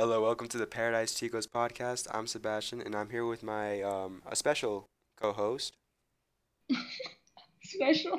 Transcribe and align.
Hello, 0.00 0.22
welcome 0.22 0.48
to 0.48 0.56
the 0.56 0.66
Paradise 0.66 1.12
Chicos 1.12 1.46
podcast. 1.46 2.06
I'm 2.10 2.26
Sebastian, 2.26 2.80
and 2.80 2.94
I'm 2.96 3.10
here 3.10 3.26
with 3.26 3.42
my 3.42 3.82
um 3.82 4.22
a 4.24 4.34
special 4.34 4.86
co-host. 5.20 5.74
Special. 7.62 8.18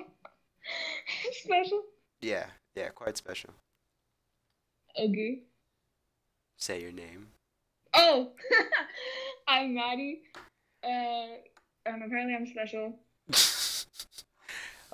Special. 1.32 1.82
Yeah, 2.22 2.46
yeah, 2.76 2.90
quite 2.90 3.18
special. 3.18 3.50
Okay. 4.96 5.40
Say 6.56 6.84
your 6.84 6.92
name. 6.92 7.30
Oh, 7.96 8.30
I'm 9.48 9.74
Maddie. 9.74 10.22
Uh, 10.84 11.90
um, 11.90 12.04
apparently 12.06 12.36
I'm 12.36 12.46
special. 12.46 13.00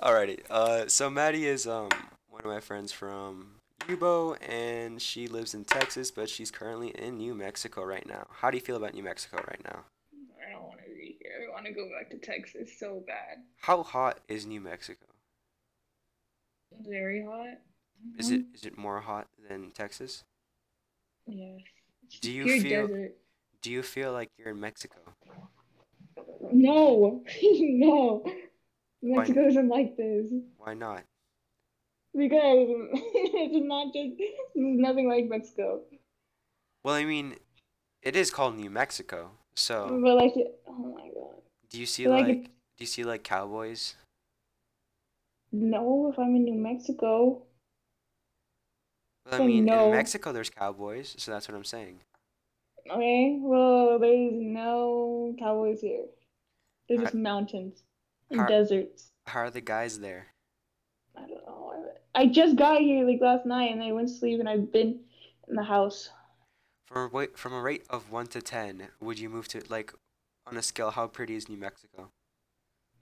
Alrighty. 0.00 0.40
Uh, 0.48 0.88
so 0.88 1.10
Maddie 1.10 1.48
is 1.48 1.66
um 1.66 1.90
one 2.30 2.40
of 2.40 2.46
my 2.46 2.60
friends 2.60 2.92
from 2.92 3.57
Yubo, 3.88 4.36
and 4.46 5.00
she 5.00 5.28
lives 5.28 5.54
in 5.54 5.64
Texas, 5.64 6.10
but 6.10 6.28
she's 6.28 6.50
currently 6.50 6.88
in 6.88 7.16
New 7.16 7.34
Mexico 7.34 7.82
right 7.84 8.06
now. 8.06 8.26
How 8.30 8.50
do 8.50 8.58
you 8.58 8.62
feel 8.62 8.76
about 8.76 8.92
New 8.92 9.02
Mexico 9.02 9.38
right 9.48 9.60
now? 9.64 9.80
I 10.46 10.52
don't 10.52 10.64
want 10.64 10.80
to 10.80 10.94
be 10.94 11.16
here. 11.20 11.48
I 11.48 11.54
want 11.54 11.64
to 11.66 11.72
go 11.72 11.88
back 11.88 12.10
to 12.10 12.18
Texas 12.18 12.78
so 12.78 13.02
bad. 13.06 13.38
How 13.60 13.82
hot 13.82 14.20
is 14.28 14.44
New 14.44 14.60
Mexico? 14.60 15.06
Very 16.86 17.24
hot. 17.24 17.58
Is 18.18 18.30
it 18.30 18.42
mm-hmm. 18.42 18.54
is 18.54 18.64
it 18.64 18.78
more 18.78 19.00
hot 19.00 19.26
than 19.48 19.70
Texas? 19.70 20.24
Yes. 21.26 21.60
Do 22.20 22.30
you 22.30 22.44
Pure 22.44 22.60
feel 22.60 22.86
desert. 22.86 23.16
do 23.62 23.70
you 23.72 23.82
feel 23.82 24.12
like 24.12 24.30
you're 24.38 24.50
in 24.50 24.60
Mexico? 24.60 24.98
No, 26.52 27.22
no. 27.42 28.24
Mexico 29.02 29.46
isn't 29.46 29.68
like 29.68 29.96
this 29.96 30.26
Why 30.58 30.74
not? 30.74 31.04
Because 32.18 32.68
it's 33.34 33.66
not 33.66 33.92
just. 33.94 34.10
Nothing 34.54 35.08
like 35.08 35.26
Mexico. 35.26 35.80
Well, 36.84 36.94
I 36.94 37.04
mean, 37.04 37.36
it 38.02 38.16
is 38.16 38.30
called 38.30 38.56
New 38.56 38.70
Mexico. 38.70 39.30
So, 39.54 39.88
But 40.02 40.14
like, 40.14 40.34
oh 40.68 40.94
my 40.96 41.08
god. 41.08 41.42
do 41.70 41.80
you 41.80 41.86
see 41.86 42.04
But, 42.04 42.10
like, 42.12 42.26
like 42.26 42.44
do 42.44 42.78
you 42.78 42.86
see 42.86 43.04
like 43.04 43.24
cowboys? 43.24 43.94
No, 45.50 46.10
if 46.12 46.18
I'm 46.18 46.36
in 46.36 46.44
New 46.44 46.54
Mexico. 46.54 47.42
Well, 49.30 49.42
I 49.42 49.46
mean, 49.46 49.64
no. 49.64 49.86
in 49.86 49.92
Mexico 49.92 50.32
there's 50.32 50.50
cowboys, 50.50 51.14
so 51.18 51.32
that's 51.32 51.48
what 51.48 51.56
I'm 51.56 51.64
saying. 51.64 52.00
Okay, 52.90 53.38
well, 53.40 53.98
there's 53.98 54.32
no 54.32 55.34
cowboys 55.38 55.80
here. 55.80 56.04
There's 56.88 57.00
just 57.02 57.14
mountains 57.14 57.82
and 58.30 58.40
har- 58.40 58.48
deserts. 58.48 59.10
How 59.26 59.40
are 59.40 59.50
the 59.50 59.60
guys 59.60 59.98
there? 59.98 60.28
I 62.14 62.24
don't 62.24 62.24
know. 62.24 62.24
I 62.24 62.24
I 62.24 62.26
just 62.26 62.56
got 62.56 62.80
here 62.80 63.06
like 63.06 63.20
last 63.20 63.46
night 63.46 63.72
and 63.72 63.82
I 63.82 63.92
went 63.92 64.08
to 64.08 64.14
sleep 64.14 64.40
and 64.40 64.48
I've 64.48 64.72
been 64.72 65.00
in 65.48 65.54
the 65.54 65.64
house. 65.64 66.10
From 66.86 67.14
a 67.14 67.26
from 67.36 67.52
a 67.52 67.60
rate 67.60 67.84
of 67.90 68.10
one 68.10 68.26
to 68.28 68.40
ten, 68.42 68.88
would 69.00 69.18
you 69.18 69.28
move 69.28 69.48
to 69.48 69.62
like 69.68 69.92
on 70.46 70.56
a 70.56 70.62
scale? 70.62 70.90
How 70.90 71.06
pretty 71.06 71.36
is 71.36 71.48
New 71.48 71.56
Mexico? 71.58 72.10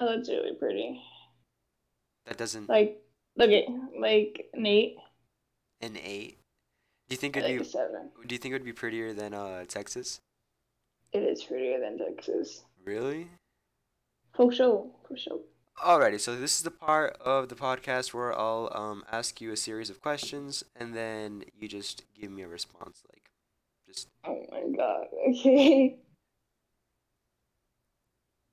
Oh, 0.00 0.12
it's 0.12 0.28
really 0.28 0.54
pretty. 0.54 1.02
That 2.26 2.36
doesn't 2.36 2.68
Like, 2.68 3.02
look 3.36 3.50
at 3.50 3.64
like 3.98 4.50
an 4.52 4.66
eight, 4.66 4.96
an 5.80 5.96
eight. 5.96 6.38
Do 7.08 7.14
you 7.14 7.16
think 7.16 7.36
it'd 7.36 7.48
like 7.50 7.58
be 7.60 7.64
seven. 7.64 8.10
Do 8.26 8.34
you 8.34 8.38
think 8.38 8.52
it 8.52 8.56
would 8.56 8.64
be 8.64 8.72
prettier 8.72 9.12
than 9.12 9.32
uh 9.34 9.64
Texas? 9.66 10.20
It 11.12 11.22
is 11.22 11.42
prettier 11.44 11.80
than 11.80 11.98
Texas. 11.98 12.64
Really? 12.84 13.28
For 14.34 14.52
sure, 14.52 14.90
for 15.08 15.16
sure. 15.16 15.40
Alrighty, 15.78 16.18
so 16.18 16.34
this 16.34 16.56
is 16.56 16.62
the 16.62 16.70
part 16.70 17.16
of 17.20 17.48
the 17.50 17.54
podcast 17.54 18.14
where 18.14 18.36
I'll 18.36 18.70
um 18.74 19.04
ask 19.12 19.40
you 19.40 19.52
a 19.52 19.56
series 19.56 19.90
of 19.90 20.00
questions 20.00 20.64
and 20.74 20.94
then 20.94 21.44
you 21.58 21.68
just 21.68 22.02
give 22.18 22.30
me 22.30 22.42
a 22.42 22.48
response. 22.48 23.02
Like, 23.12 23.30
just 23.86 24.08
Oh 24.24 24.42
my 24.50 24.62
god. 24.76 25.06
Okay. 25.28 25.96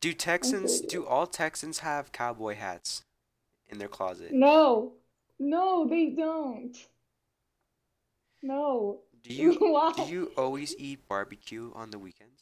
do 0.02 0.12
Texans 0.14 0.82
do 0.82 1.06
all 1.06 1.28
Texans 1.28 1.80
have 1.80 2.12
cowboy 2.12 2.56
hats 2.56 3.04
in 3.70 3.78
their 3.78 3.88
closet? 3.88 4.34
No, 4.34 4.94
no, 5.40 5.88
they 5.88 6.08
don't. 6.10 6.76
No. 8.42 9.00
Do 9.24 9.34
you 9.34 9.54
Why? 9.54 9.94
do 9.96 10.12
you 10.12 10.32
always 10.38 10.76
eat 10.78 11.08
barbecue 11.08 11.72
on 11.74 11.92
the 11.92 12.00
weekends? 12.00 12.42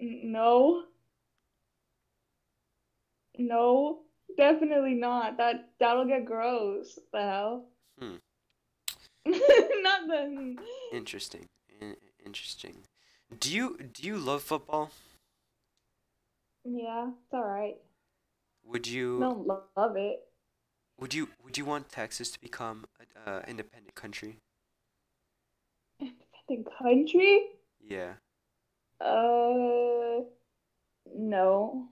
No. 0.00 0.84
No, 3.38 4.00
definitely 4.36 4.94
not. 4.94 5.36
That 5.36 5.70
that'll 5.78 6.06
get 6.06 6.24
gross. 6.24 6.98
The 7.12 7.20
hell? 7.22 7.64
Hmm. 7.98 8.16
Not 9.26 10.08
the. 10.08 10.56
Interesting. 10.92 11.46
In- 11.80 11.96
interesting. 12.24 12.78
Do 13.38 13.54
you 13.54 13.78
do 13.92 14.06
you 14.06 14.16
love 14.18 14.42
football? 14.42 14.90
Yeah, 16.64 17.08
it's 17.10 17.32
all 17.32 17.44
right. 17.44 17.76
Would 18.66 18.86
you 18.86 19.20
Don't 19.20 19.46
lo- 19.46 19.62
love 19.76 19.96
it. 19.96 20.20
would 21.00 21.14
you 21.14 21.28
would 21.44 21.56
you 21.56 21.64
want 21.64 21.88
Texas 21.90 22.30
to 22.32 22.40
become 22.40 22.84
an 23.00 23.06
uh, 23.32 23.40
independent 23.46 23.94
country? 23.94 24.36
Independent 26.00 26.68
country? 26.78 27.42
Yeah. 27.80 28.14
Uh, 29.00 30.24
no, 31.14 31.88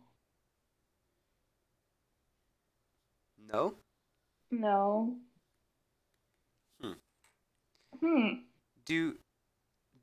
No? 3.52 3.74
no. 4.50 5.16
Hmm. 6.80 6.92
Hmm. 8.00 8.28
Do 8.84 9.18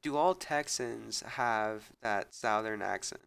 do 0.01 0.15
all 0.17 0.35
Texans 0.35 1.21
have 1.21 1.91
that 2.01 2.33
southern 2.33 2.81
accent? 2.81 3.21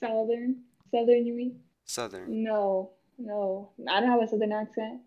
Southern, 0.00 0.62
Southern, 0.90 1.26
you 1.26 1.34
mean? 1.34 1.60
Southern. 1.84 2.42
No, 2.44 2.90
no. 3.18 3.70
I 3.88 4.00
don't 4.00 4.10
have 4.10 4.22
a 4.22 4.28
Southern 4.28 4.52
accent, 4.52 5.00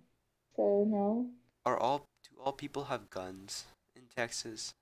so 0.56 0.86
no, 0.88 1.30
Are 1.66 1.78
all 1.78 2.08
do 2.24 2.42
all 2.44 2.54
people 2.54 2.86
have 2.86 3.10
guns 3.10 3.66
in 3.96 4.04
Texas? 4.16 4.74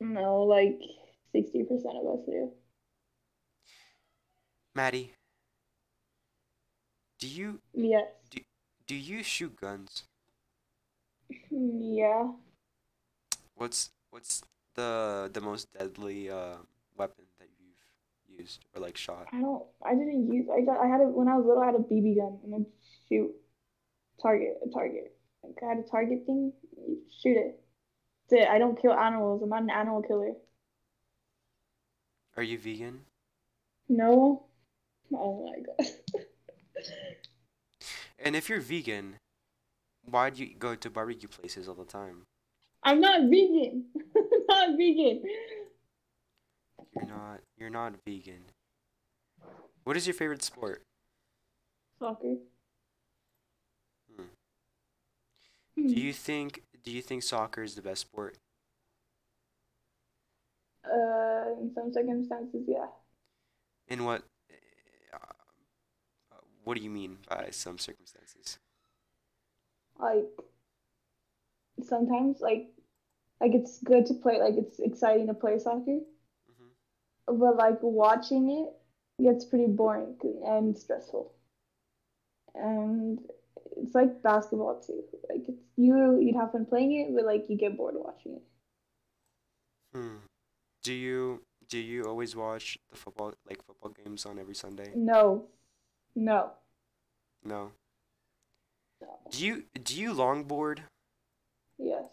no. 0.00 0.42
Like 0.42 0.80
sixty 1.32 1.64
percent 1.64 1.96
of 1.96 2.06
us 2.18 2.26
do. 2.26 2.52
Maddie, 4.74 5.14
do 7.22 7.28
you 7.28 7.60
Yes. 7.72 8.08
do 8.30 8.40
do 8.88 8.96
you 8.96 9.22
shoot 9.22 9.54
guns? 9.54 10.02
Yeah. 11.50 12.32
What's 13.54 13.90
what's 14.10 14.42
the 14.74 15.30
the 15.32 15.40
most 15.40 15.72
deadly 15.72 16.28
uh, 16.28 16.56
weapon 16.98 17.24
that 17.38 17.46
you've 17.60 18.40
used 18.40 18.64
or 18.74 18.82
like 18.82 18.96
shot? 18.96 19.28
I 19.32 19.40
don't. 19.40 19.62
I 19.86 19.94
didn't 19.94 20.32
use. 20.32 20.48
I 20.50 20.62
got. 20.62 20.80
I 20.82 20.88
had 20.88 21.00
a 21.00 21.04
when 21.04 21.28
I 21.28 21.36
was 21.36 21.46
little. 21.46 21.62
I 21.62 21.66
had 21.66 21.76
a 21.76 21.78
BB 21.78 22.16
gun 22.16 22.38
and 22.42 22.52
then 22.52 22.66
shoot 23.08 23.30
target 24.20 24.58
a 24.66 24.68
target. 24.70 25.14
Like 25.44 25.62
I 25.62 25.66
had 25.66 25.78
a 25.78 25.88
target 25.88 26.26
thing. 26.26 26.52
Shoot 27.22 27.36
it. 27.36 27.60
That's 28.30 28.42
it. 28.42 28.48
I 28.48 28.58
don't 28.58 28.80
kill 28.82 28.94
animals. 28.94 29.42
I'm 29.44 29.48
not 29.50 29.62
an 29.62 29.70
animal 29.70 30.02
killer. 30.02 30.32
Are 32.36 32.42
you 32.42 32.58
vegan? 32.58 33.02
No. 33.88 34.46
Oh 35.14 35.46
my 35.46 35.62
god. 35.62 35.86
And 38.18 38.36
if 38.36 38.48
you're 38.48 38.60
vegan, 38.60 39.16
why 40.04 40.30
do 40.30 40.44
you 40.44 40.54
go 40.54 40.74
to 40.74 40.90
barbecue 40.90 41.28
places 41.28 41.68
all 41.68 41.74
the 41.74 41.84
time? 41.84 42.26
I'm 42.82 43.00
not 43.00 43.22
vegan. 43.22 43.84
I'm 44.04 44.46
not 44.48 44.68
vegan. 44.76 45.22
You're 46.94 47.06
not 47.06 47.40
you're 47.56 47.70
not 47.70 47.94
vegan. 48.04 48.44
What 49.84 49.96
is 49.96 50.06
your 50.06 50.14
favorite 50.14 50.42
sport? 50.42 50.82
Soccer. 51.98 52.36
Hmm. 54.16 54.24
Hmm. 55.76 55.88
Do 55.88 56.00
you 56.00 56.12
think 56.12 56.62
do 56.84 56.90
you 56.90 57.02
think 57.02 57.22
soccer 57.22 57.62
is 57.62 57.74
the 57.74 57.82
best 57.82 58.02
sport? 58.02 58.36
Uh, 60.84 61.60
in 61.60 61.70
some 61.74 61.92
circumstances, 61.92 62.64
yeah. 62.66 62.86
In 63.88 64.04
what 64.04 64.22
what 66.64 66.76
do 66.76 66.82
you 66.84 66.90
mean 66.90 67.18
by 67.28 67.48
some 67.50 67.78
circumstances? 67.78 68.58
Like 69.98 70.28
sometimes, 71.82 72.40
like, 72.40 72.68
like 73.40 73.54
it's 73.54 73.78
good 73.82 74.06
to 74.06 74.14
play. 74.14 74.38
Like 74.40 74.54
it's 74.56 74.78
exciting 74.80 75.26
to 75.28 75.34
play 75.34 75.58
soccer. 75.58 76.00
hmm 76.46 76.68
but 77.26 77.56
like 77.56 77.78
watching 77.82 78.50
it 78.50 79.22
gets 79.22 79.44
pretty 79.44 79.66
boring 79.66 80.16
and 80.44 80.76
stressful. 80.78 81.32
And 82.54 83.18
it's 83.76 83.94
like 83.94 84.22
basketball 84.22 84.80
too. 84.80 85.04
Like 85.28 85.48
it's 85.48 85.62
you 85.76 86.18
you'd 86.20 86.36
have 86.36 86.52
fun 86.52 86.66
playing 86.66 86.92
it, 86.92 87.14
but 87.14 87.24
like 87.24 87.48
you 87.48 87.56
get 87.56 87.76
bored 87.76 87.94
watching 87.96 88.34
it. 88.36 88.42
Hmm. 89.92 90.16
Do 90.82 90.92
you 90.92 91.42
do 91.68 91.78
you 91.78 92.04
always 92.04 92.36
watch 92.36 92.78
the 92.90 92.96
football 92.96 93.34
like 93.48 93.62
football 93.64 93.90
games 93.90 94.26
on 94.26 94.38
every 94.38 94.54
Sunday? 94.54 94.92
No, 94.94 95.48
no, 96.14 96.52
No. 97.44 97.72
no. 99.00 99.08
Do 99.30 99.44
you 99.44 99.64
do 99.82 100.00
you 100.00 100.12
longboard? 100.14 100.80
Yes. 101.78 102.06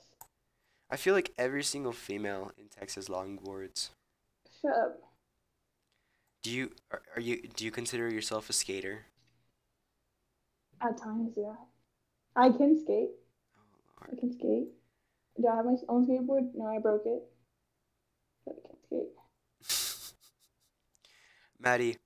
I 0.90 0.98
feel 0.98 1.14
like 1.14 1.32
every 1.38 1.64
single 1.64 1.92
female 1.94 2.52
in 2.58 2.68
Texas 2.70 3.10
longboards. 3.10 3.90
Shut 4.62 4.72
up. 4.76 5.02
Do 6.44 6.52
you 6.52 6.72
are, 6.92 7.02
are 7.16 7.22
you 7.22 7.48
do 7.56 7.66
you 7.66 7.72
consider 7.72 8.10
yourself 8.10 8.50
a 8.50 8.54
skater? 8.54 9.06
At 10.82 10.98
times, 10.98 11.34
yeah. 11.38 11.56
I 12.36 12.50
can 12.50 12.80
skate. 12.82 13.10
Oh, 13.58 14.06
I 14.12 14.16
can 14.20 14.32
skate. 14.32 14.70
Do 15.40 15.48
I 15.48 15.56
have 15.58 15.66
my 15.66 15.76
own 15.90 16.08
skateboard? 16.08 16.52
No, 16.56 16.66
I 16.68 16.80
broke 16.80 17.06
it. 17.06 17.22
But 18.46 18.56
I 18.64 18.68
can 18.68 18.78
skate. 18.86 20.14
Maddie, 21.60 21.98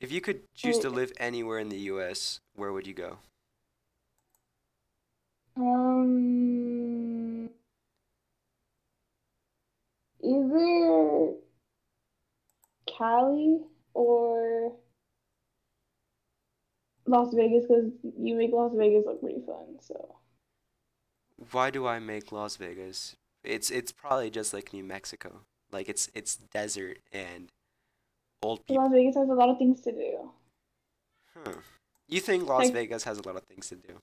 if 0.00 0.12
you 0.12 0.20
could 0.20 0.42
choose 0.54 0.78
to 0.80 0.90
live 0.90 1.12
anywhere 1.18 1.58
in 1.58 1.68
the 1.68 1.78
U.S., 1.92 2.40
where 2.54 2.72
would 2.72 2.86
you 2.86 2.94
go? 2.94 3.18
Um, 5.56 7.50
either 10.22 11.32
Cali 12.86 13.58
or 13.94 14.72
Las 17.06 17.32
Vegas 17.34 17.64
because 17.66 17.90
you 18.18 18.36
make 18.36 18.52
Las 18.52 18.72
Vegas 18.76 19.04
look 19.06 19.20
pretty 19.20 19.40
fun. 19.46 19.78
So 19.80 20.14
Why 21.52 21.70
do 21.70 21.86
I 21.86 21.98
make 21.98 22.32
Las 22.32 22.56
Vegas? 22.56 23.16
It's 23.44 23.70
it's 23.70 23.92
probably 23.92 24.30
just 24.30 24.52
like 24.52 24.72
New 24.72 24.84
Mexico. 24.84 25.42
Like 25.72 25.88
it's 25.88 26.10
it's 26.14 26.36
desert 26.36 26.98
and 27.12 27.50
old 28.42 28.66
people. 28.66 28.82
Las 28.82 28.92
Vegas 28.92 29.16
has 29.16 29.28
a 29.28 29.34
lot 29.34 29.48
of 29.48 29.58
things 29.58 29.80
to 29.82 29.92
do. 29.92 30.30
Huh. 31.34 31.52
You 32.08 32.20
think 32.20 32.48
Las 32.48 32.64
Like- 32.64 32.72
Vegas 32.72 33.04
has 33.04 33.18
a 33.18 33.22
lot 33.22 33.36
of 33.36 33.44
things 33.44 33.68
to 33.68 33.76
do? 33.76 34.00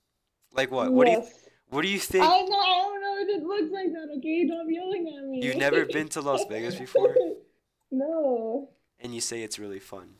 Like 0.52 0.70
what? 0.70 0.92
What 0.92 1.06
do 1.06 1.12
you 1.12 1.24
what 1.68 1.82
do 1.82 1.88
you 1.88 1.98
think? 1.98 2.24
I 2.24 2.28
know. 2.42 2.58
I 2.58 2.82
don't 2.82 3.00
know 3.00 3.16
if 3.18 3.28
it 3.28 3.42
looks 3.44 3.72
like 3.72 3.92
that. 3.92 4.08
Okay, 4.18 4.46
stop 4.46 4.66
yelling 4.68 5.12
at 5.18 5.24
me. 5.28 5.40
You've 5.44 5.56
never 5.56 5.84
been 5.84 6.08
to 6.10 6.20
Las 6.20 6.44
Vegas 6.48 6.74
before? 6.84 7.14
No. 7.90 8.70
And 9.00 9.14
you 9.14 9.20
say 9.20 9.42
it's 9.42 9.58
really 9.58 9.80
fun. 9.80 10.14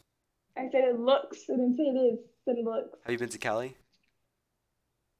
I 0.56 0.68
said 0.70 0.84
it 0.84 0.98
looks. 0.98 1.38
I 1.48 1.52
didn't 1.56 1.76
say 1.76 1.84
it 1.84 1.96
is. 1.96 2.18
I 2.18 2.44
said 2.44 2.58
it 2.58 2.64
looks. 2.64 2.98
Have 3.04 3.12
you 3.12 3.18
been 3.18 3.28
to 3.28 3.38
Cali? 3.38 3.76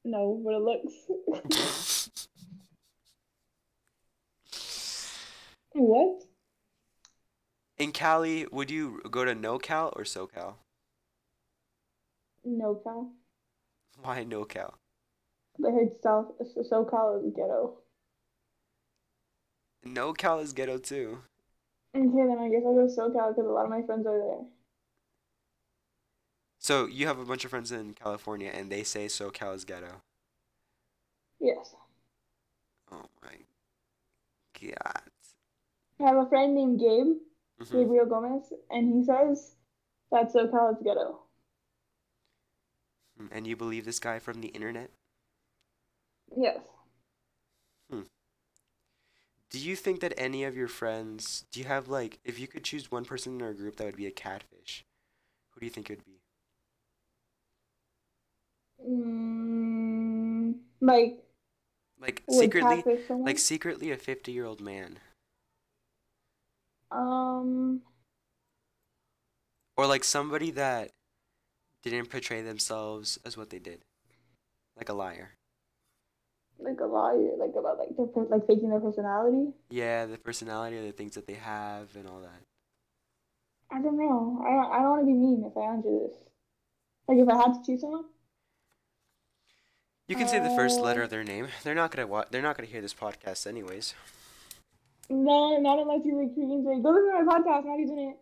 No, 0.03 0.39
but 0.43 0.53
it 0.53 0.61
looks. 0.61 0.93
what? 5.73 6.23
In 7.77 7.91
Cali, 7.91 8.47
would 8.51 8.71
you 8.71 9.01
go 9.11 9.23
to 9.23 9.35
NoCal 9.35 9.95
or 9.95 10.03
SoCal? 10.03 10.55
No, 12.43 12.75
Cal. 12.75 13.11
Why 14.01 14.25
NoCal? 14.25 14.73
I 15.65 15.71
heard 15.71 15.91
South 16.01 16.31
SoCal 16.41 17.25
is 17.25 17.33
ghetto. 17.35 17.77
NoCal 19.85 20.41
is 20.41 20.53
ghetto 20.53 20.77
too. 20.77 21.19
Okay, 21.95 22.05
then 22.05 22.37
I 22.39 22.49
guess 22.49 22.61
I'll 22.65 22.75
go 22.75 22.87
SoCal 22.87 23.29
because 23.29 23.45
a 23.45 23.49
lot 23.49 23.65
of 23.65 23.69
my 23.69 23.81
friends 23.83 24.07
are 24.07 24.17
there. 24.17 24.45
So 26.59 26.85
you 26.85 27.07
have 27.07 27.19
a 27.19 27.25
bunch 27.25 27.45
of 27.45 27.51
friends 27.51 27.71
in 27.71 27.93
California, 27.93 28.51
and 28.53 28.71
they 28.71 28.83
say 28.83 29.05
SoCal 29.05 29.55
is 29.55 29.65
ghetto. 29.65 30.01
Yes. 31.39 31.75
Oh 32.91 33.05
my 33.23 33.35
god. 34.59 35.01
I 35.99 36.03
have 36.03 36.17
a 36.17 36.29
friend 36.29 36.55
named 36.55 36.79
Gabe, 36.79 37.17
Mhm. 37.59 37.71
Gabriel 37.71 38.05
Gomez, 38.05 38.53
and 38.69 38.93
he 38.93 39.03
says 39.03 39.55
that 40.11 40.31
SoCal 40.33 40.73
is 40.75 40.83
ghetto. 40.83 41.19
Mm, 43.19 43.29
And 43.31 43.47
you 43.47 43.55
believe 43.55 43.85
this 43.85 43.99
guy 43.99 44.19
from 44.19 44.41
the 44.41 44.47
internet? 44.49 44.91
Yes. 46.35 46.61
Do 49.49 49.59
you 49.59 49.75
think 49.75 49.99
that 49.99 50.13
any 50.17 50.45
of 50.45 50.55
your 50.55 50.69
friends, 50.69 51.45
do 51.51 51.59
you 51.59 51.65
have 51.65 51.89
like, 51.89 52.19
if 52.23 52.39
you 52.39 52.47
could 52.47 52.63
choose 52.63 52.89
one 52.91 53.03
person 53.03 53.35
in 53.35 53.41
our 53.41 53.53
group 53.53 53.75
that 53.75 53.85
would 53.85 53.97
be 53.97 54.05
a 54.07 54.11
catfish, 54.11 54.85
who 55.51 55.59
do 55.59 55.65
you 55.65 55.71
think 55.71 55.89
it 55.89 55.97
would 55.97 56.05
be? 56.05 56.21
Mm, 58.81 60.55
like, 60.81 61.23
Like 61.99 62.23
secretly, 62.29 62.83
like 63.25 63.39
secretly 63.39 63.91
a 63.91 63.97
50 63.97 64.31
year 64.31 64.45
old 64.45 64.61
man. 64.61 64.99
Um, 66.91 67.81
Or 69.75 69.85
like 69.87 70.03
somebody 70.03 70.51
that 70.51 70.89
didn't 71.83 72.09
portray 72.09 72.41
themselves 72.41 73.19
as 73.25 73.37
what 73.37 73.49
they 73.49 73.59
did. 73.59 73.79
Like 74.77 74.89
a 74.89 74.93
liar. 74.93 75.31
like 76.59 76.79
a 76.79 76.85
liar, 76.85 77.35
like 77.37 77.53
about 77.55 77.77
like 77.77 77.95
their 77.95 78.23
like 78.25 78.47
faking 78.47 78.69
their 78.69 78.79
personality. 78.79 79.53
Yeah, 79.69 80.05
the 80.07 80.17
personality, 80.17 80.79
the 80.85 80.91
things 80.91 81.13
that 81.15 81.27
they 81.27 81.35
have, 81.35 81.95
and 81.95 82.07
all 82.07 82.19
that. 82.21 82.41
I 83.71 83.81
don't 83.81 83.97
know. 83.97 84.41
I 84.45 84.49
don't. 84.51 84.71
I 84.73 84.79
don't 84.79 84.89
want 84.89 85.01
to 85.01 85.05
be 85.05 85.13
mean 85.13 85.43
if 85.45 85.55
I 85.57 85.61
answer 85.73 85.89
this. 85.89 86.17
Like 87.07 87.17
if 87.19 87.27
I 87.29 87.35
had 87.37 87.53
to 87.53 87.61
choose 87.65 87.81
someone. 87.81 88.05
You 90.07 90.15
can 90.15 90.27
say 90.27 90.39
the 90.39 90.55
first 90.55 90.79
letter 90.79 91.01
Uh, 91.01 91.03
of 91.05 91.09
their 91.09 91.23
name. 91.23 91.47
They're 91.63 91.75
not 91.75 91.91
gonna 91.91 92.07
wa- 92.07 92.25
They're 92.31 92.41
not 92.41 92.55
gonna 92.57 92.69
hear 92.69 92.81
this 92.81 92.93
podcast 92.93 93.45
anyways. 93.45 93.93
No, 95.09 95.57
not 95.59 95.79
unless 95.79 96.01
you're 96.05 96.17
recruiting. 96.19 96.63
Like, 96.63 96.83
go 96.83 96.89
listen 96.89 97.17
to 97.17 97.23
my 97.23 97.39
podcast. 97.39 97.65
Not 97.65 97.79
even 97.79 97.99
it. 97.99 98.17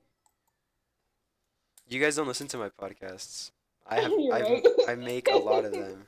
You 1.88 2.00
guys 2.02 2.16
don't 2.16 2.28
listen 2.28 2.48
to 2.50 2.58
my 2.58 2.70
podcasts. 2.70 3.52
I 3.88 4.02
have. 4.02 4.12
Right. 4.32 4.66
I 4.88 4.96
make 4.96 5.30
a 5.30 5.38
lot 5.38 5.66
of 5.66 5.72
them, 5.72 6.08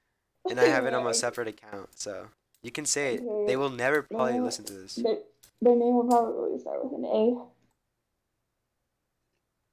and 0.50 0.60
I 0.60 0.64
have 0.64 0.86
it 0.86 0.94
on 0.94 1.04
my 1.04 1.12
separate 1.12 1.48
account. 1.48 1.98
So 1.98 2.28
you 2.62 2.70
can 2.70 2.86
say 2.86 3.14
it. 3.14 3.22
Okay. 3.22 3.46
They 3.46 3.56
will 3.56 3.70
never 3.70 4.02
probably 4.02 4.40
listen 4.40 4.64
to 4.66 4.72
this. 4.72 4.96
Their, 4.96 5.18
their 5.60 5.74
name 5.74 5.94
will 5.94 6.04
probably 6.04 6.58
start 6.58 6.84
with 6.84 6.92
an 6.98 7.04
A. 7.04 7.44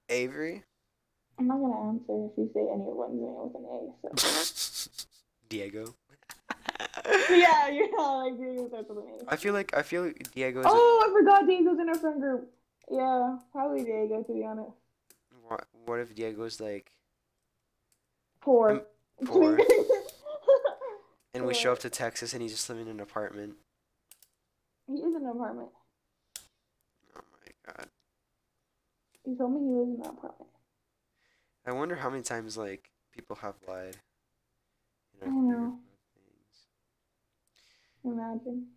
Avery. 0.09 0.63
I'm 1.39 1.47
not 1.47 1.59
gonna 1.59 1.89
answer 1.89 2.29
if 2.31 2.37
you 2.37 2.49
say 2.53 2.61
anyone's 2.61 3.13
name 3.13 3.35
with 3.37 3.55
an 3.55 3.65
A. 3.65 4.15
So. 4.17 4.89
Diego. 5.49 5.95
Yeah, 7.29 7.67
yeah, 7.69 7.85
like 7.97 8.37
Diego 8.37 8.67
starts 8.67 8.89
with 8.89 8.97
an 8.97 9.27
A. 9.27 9.33
I 9.33 9.35
feel 9.35 9.53
like 9.53 9.75
I 9.75 9.81
feel 9.81 10.03
like 10.03 10.31
Diego 10.33 10.61
is. 10.61 10.65
Oh, 10.69 11.05
I 11.05 11.11
forgot 11.11 11.47
Diego's 11.47 11.79
in 11.79 11.89
our 11.89 11.95
friend 11.95 12.21
group. 12.21 12.49
Yeah, 12.89 13.37
probably 13.51 13.83
Diego 13.83 14.23
to 14.23 14.33
be 14.33 14.43
honest. 14.43 14.71
what, 15.47 15.65
what 15.85 15.99
if 15.99 16.13
Diego's 16.15 16.59
like, 16.59 16.91
Poor. 18.43 18.71
Um, 18.71 18.81
poor. 19.25 19.57
and 21.33 21.45
we 21.45 21.53
show 21.53 21.71
up 21.71 21.79
to 21.79 21.89
Texas 21.89 22.33
and 22.33 22.41
he's 22.41 22.51
just 22.51 22.69
living 22.69 22.87
in 22.87 22.95
an 22.95 22.99
apartment? 22.99 23.55
he 24.87 24.95
is 24.95 25.15
in 25.15 25.23
an 25.23 25.29
apartment. 25.29 25.69
Oh 27.15 27.21
my 27.39 27.73
god. 27.73 27.87
He 29.23 29.35
told 29.35 29.53
me 29.53 29.59
he 29.61 29.73
lives 29.73 29.95
in 29.97 30.01
an 30.01 30.17
apartment. 30.17 30.49
I 31.65 31.71
wonder 31.71 31.95
how 31.95 32.09
many 32.09 32.21
times 32.21 32.57
like 32.57 32.89
people 33.13 33.37
have 33.37 33.55
lied. 33.65 33.95
I 35.21 35.25
our 35.27 35.47
know. 35.47 35.79
Group 38.03 38.15
about 38.15 38.43
things. 38.43 38.45
Imagine. 38.45 38.67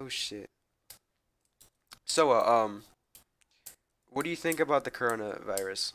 Oh 0.00 0.08
shit. 0.08 0.50
So, 2.04 2.32
uh, 2.32 2.64
um, 2.64 2.84
what 4.10 4.24
do 4.24 4.30
you 4.30 4.36
think 4.36 4.60
about 4.60 4.84
the 4.84 4.90
coronavirus? 4.90 5.92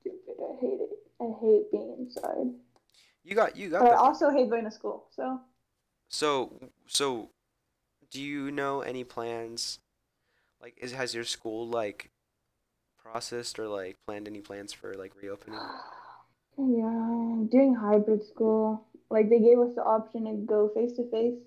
Stupid. 0.00 0.34
I 0.40 0.60
hate 0.60 0.80
it. 0.80 0.90
I 1.20 1.24
hate 1.40 1.70
being 1.70 1.96
inside. 1.98 2.54
You 3.24 3.34
got, 3.34 3.56
you 3.56 3.70
got 3.70 3.82
But 3.82 3.92
I 3.92 3.96
also 3.96 4.30
hate 4.30 4.48
going 4.48 4.64
to 4.64 4.70
school. 4.70 5.06
So 5.14 5.40
So, 6.08 6.70
so, 6.86 7.30
do 8.10 8.22
you 8.22 8.50
know 8.50 8.80
any 8.80 9.04
plans? 9.04 9.80
Like, 10.60 10.78
is 10.80 10.92
has 10.92 11.14
your 11.14 11.24
school 11.24 11.68
like 11.68 12.10
processed 12.96 13.58
or 13.58 13.68
like 13.68 13.96
planned 14.06 14.26
any 14.26 14.40
plans 14.40 14.72
for 14.72 14.94
like 14.94 15.12
reopening? 15.20 15.58
yeah, 16.58 16.86
I'm 16.86 17.46
doing 17.46 17.74
hybrid 17.74 18.24
school. 18.24 18.86
Like 19.10 19.28
they 19.30 19.40
gave 19.40 19.58
us 19.58 19.74
the 19.74 19.82
option 19.82 20.24
to 20.24 20.34
go 20.46 20.68
face 20.74 20.92
to 20.96 21.08
face, 21.10 21.38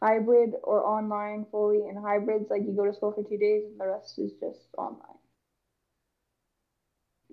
hybrid 0.00 0.54
or 0.62 0.84
online 0.84 1.46
fully. 1.50 1.88
And 1.88 1.98
hybrids 1.98 2.50
like 2.50 2.62
you 2.62 2.72
go 2.72 2.86
to 2.86 2.94
school 2.94 3.12
for 3.12 3.22
two 3.22 3.38
days 3.38 3.64
and 3.66 3.80
the 3.80 3.86
rest 3.86 4.18
is 4.18 4.32
just 4.40 4.68
online. 4.78 5.18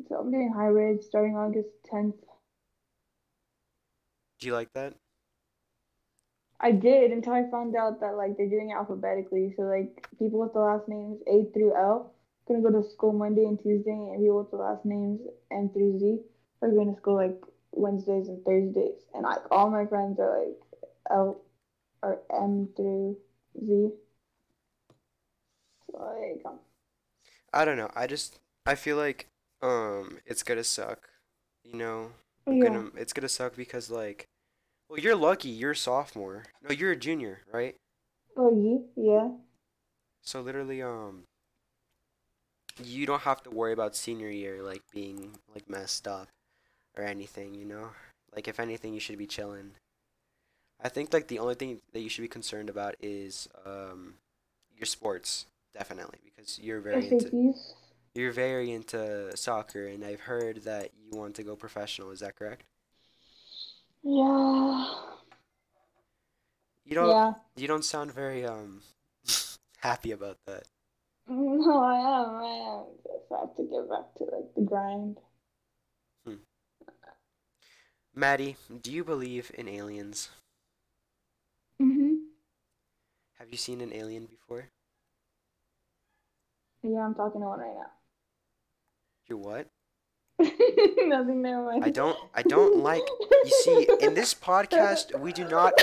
So 0.08 0.16
I'm 0.18 0.32
doing 0.32 0.52
hybrid 0.54 1.04
starting 1.04 1.36
August 1.36 1.70
10th. 1.92 2.16
Do 4.40 4.48
you 4.48 4.54
like 4.54 4.74
that? 4.74 4.94
I 6.62 6.72
did 6.72 7.12
until 7.12 7.34
I 7.34 7.50
found 7.50 7.76
out 7.76 8.00
that 8.02 8.16
like 8.18 8.38
they're 8.38 8.50
doing 8.50 8.72
it 8.72 8.74
alphabetically. 8.74 9.54
So 9.56 9.64
like 9.64 10.08
people 10.18 10.40
with 10.40 10.54
the 10.54 10.60
last 10.60 10.88
names 10.88 11.22
A 11.28 11.46
through 11.54 11.76
L 11.76 12.14
gonna 12.50 12.62
go 12.62 12.82
to 12.82 12.90
school 12.90 13.14
Monday 13.14 13.46
and 13.46 13.60
Tuesday, 13.62 13.92
and 13.92 14.20
people 14.20 14.40
with 14.40 14.52
the 14.52 14.58
last 14.58 14.84
names 14.84 15.22
M 15.52 15.70
through 15.70 16.00
Z 16.00 16.20
are 16.62 16.72
going 16.72 16.94
to 16.94 17.00
school 17.00 17.16
like 17.16 17.40
Wednesdays 17.72 18.28
and 18.30 18.44
Thursdays. 18.46 19.06
And 19.14 19.24
like 19.24 19.42
all 19.52 19.70
my 19.70 19.86
friends 19.86 20.20
are 20.20 20.40
like 20.40 20.58
L 21.12 21.42
or 22.04 22.22
M 22.32 22.70
through 22.76 23.18
Z. 23.60 23.92
So 25.86 25.98
like 25.98 26.42
um, 26.46 26.60
I 27.54 27.66
don't 27.66 27.78
know. 27.78 27.90
I 27.96 28.08
just 28.08 28.40
I 28.66 28.76
feel 28.76 28.98
like 28.98 29.28
um 29.62 30.20
it's 30.26 30.44
gonna 30.44 30.64
suck. 30.64 31.10
You 31.64 31.76
know, 31.78 32.12
I'm 32.48 32.58
yeah, 32.58 32.60
gonna 32.60 32.90
it's 32.96 33.14
gonna 33.14 33.30
suck 33.30 33.56
because 33.56 33.90
like 33.90 34.26
Well, 34.90 35.00
you're 35.00 35.16
lucky. 35.16 35.50
You're 35.50 35.72
a 35.72 35.76
sophomore. 35.76 36.46
No, 36.62 36.72
you're 36.72 36.92
a 36.94 36.98
junior, 36.98 37.42
right? 37.52 37.76
Oh, 38.36 38.50
you? 38.52 38.90
Yeah. 38.96 39.30
So 40.22 40.40
literally, 40.42 40.82
um, 40.82 41.26
you 42.84 43.06
don't 43.06 43.22
have 43.22 43.44
to 43.44 43.50
worry 43.52 43.74
about 43.74 43.96
senior 43.96 44.30
year 44.30 44.64
like 44.64 44.82
being 44.92 45.38
like 45.54 45.70
messed 45.70 46.08
up 46.08 46.28
or 47.00 47.04
anything. 47.06 47.54
You 47.56 47.66
know, 47.66 47.90
like 48.36 48.48
if 48.48 48.60
anything, 48.60 48.94
you 48.94 49.00
should 49.00 49.18
be 49.18 49.28
chilling. 49.28 49.72
I 50.82 50.90
think 50.90 51.14
like 51.14 51.28
the 51.28 51.40
only 51.40 51.56
thing 51.56 51.82
that 51.94 52.00
you 52.02 52.10
should 52.10 52.22
be 52.22 52.28
concerned 52.28 52.70
about 52.70 52.96
is 53.02 53.48
um 53.66 54.16
your 54.78 54.86
sports, 54.86 55.46
definitely, 55.74 56.20
because 56.24 56.60
you're 56.60 56.80
very 56.82 57.08
into 57.10 57.54
you're 58.16 58.32
very 58.32 58.72
into 58.72 59.36
soccer, 59.38 59.88
and 59.88 60.04
I've 60.04 60.22
heard 60.22 60.64
that 60.64 60.92
you 60.98 61.18
want 61.18 61.36
to 61.36 61.44
go 61.44 61.56
professional. 61.56 62.12
Is 62.12 62.20
that 62.22 62.36
correct? 62.36 62.64
Yeah. 64.04 64.96
You 66.86 66.96
don't 66.96 67.10
Yeah. 67.10 67.34
you 67.56 67.68
don't 67.68 67.86
sound 67.86 68.12
very 68.14 68.46
um 68.46 68.82
happy 69.78 70.12
about 70.12 70.38
that. 70.48 70.64
No, 71.30 71.78
I 71.80 71.98
am. 72.00 72.36
I 72.38 72.80
am. 72.80 72.86
Just 73.04 73.30
have 73.30 73.56
to 73.58 73.64
get 73.64 73.90
back 73.90 74.14
to 74.18 74.24
like 74.36 74.54
the 74.56 74.62
grind. 74.62 75.18
Maddie, 78.20 78.58
do 78.82 78.92
you 78.92 79.06
believe 79.06 79.50
in 79.58 79.70
aliens? 79.70 80.28
Mhm. 81.82 82.18
Have 83.38 83.50
you 83.50 83.56
seen 83.56 83.80
an 83.80 83.94
alien 83.94 84.26
before? 84.26 84.68
Yeah, 86.84 87.00
I'm 87.06 87.16
talking 87.16 87.40
to 87.40 87.48
one 87.48 87.60
right 87.62 87.74
now. 87.74 87.92
You 89.28 89.38
what? 89.38 89.68
Nothing 90.38 91.42
there. 91.44 91.64
mind. 91.64 91.86
I 91.86 91.90
don't 91.92 92.18
I 92.34 92.42
don't 92.42 92.80
like 92.84 93.08
you 93.46 93.52
see 93.64 93.88
in 94.02 94.16
this 94.16 94.34
podcast 94.34 95.18
we 95.18 95.32
do 95.32 95.48
not 95.48 95.74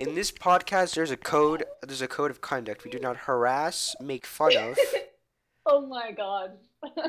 in 0.00 0.16
this 0.16 0.32
podcast 0.32 0.94
there's 0.96 1.12
a 1.12 1.16
code 1.16 1.64
there's 1.82 2.02
a 2.02 2.08
code 2.08 2.32
of 2.32 2.40
conduct. 2.40 2.82
We 2.84 2.90
do 2.90 2.98
not 2.98 3.16
harass, 3.16 3.94
make 4.00 4.26
fun 4.26 4.56
of 4.56 4.76
Oh 5.66 5.86
my 5.86 6.10
god. 6.10 6.58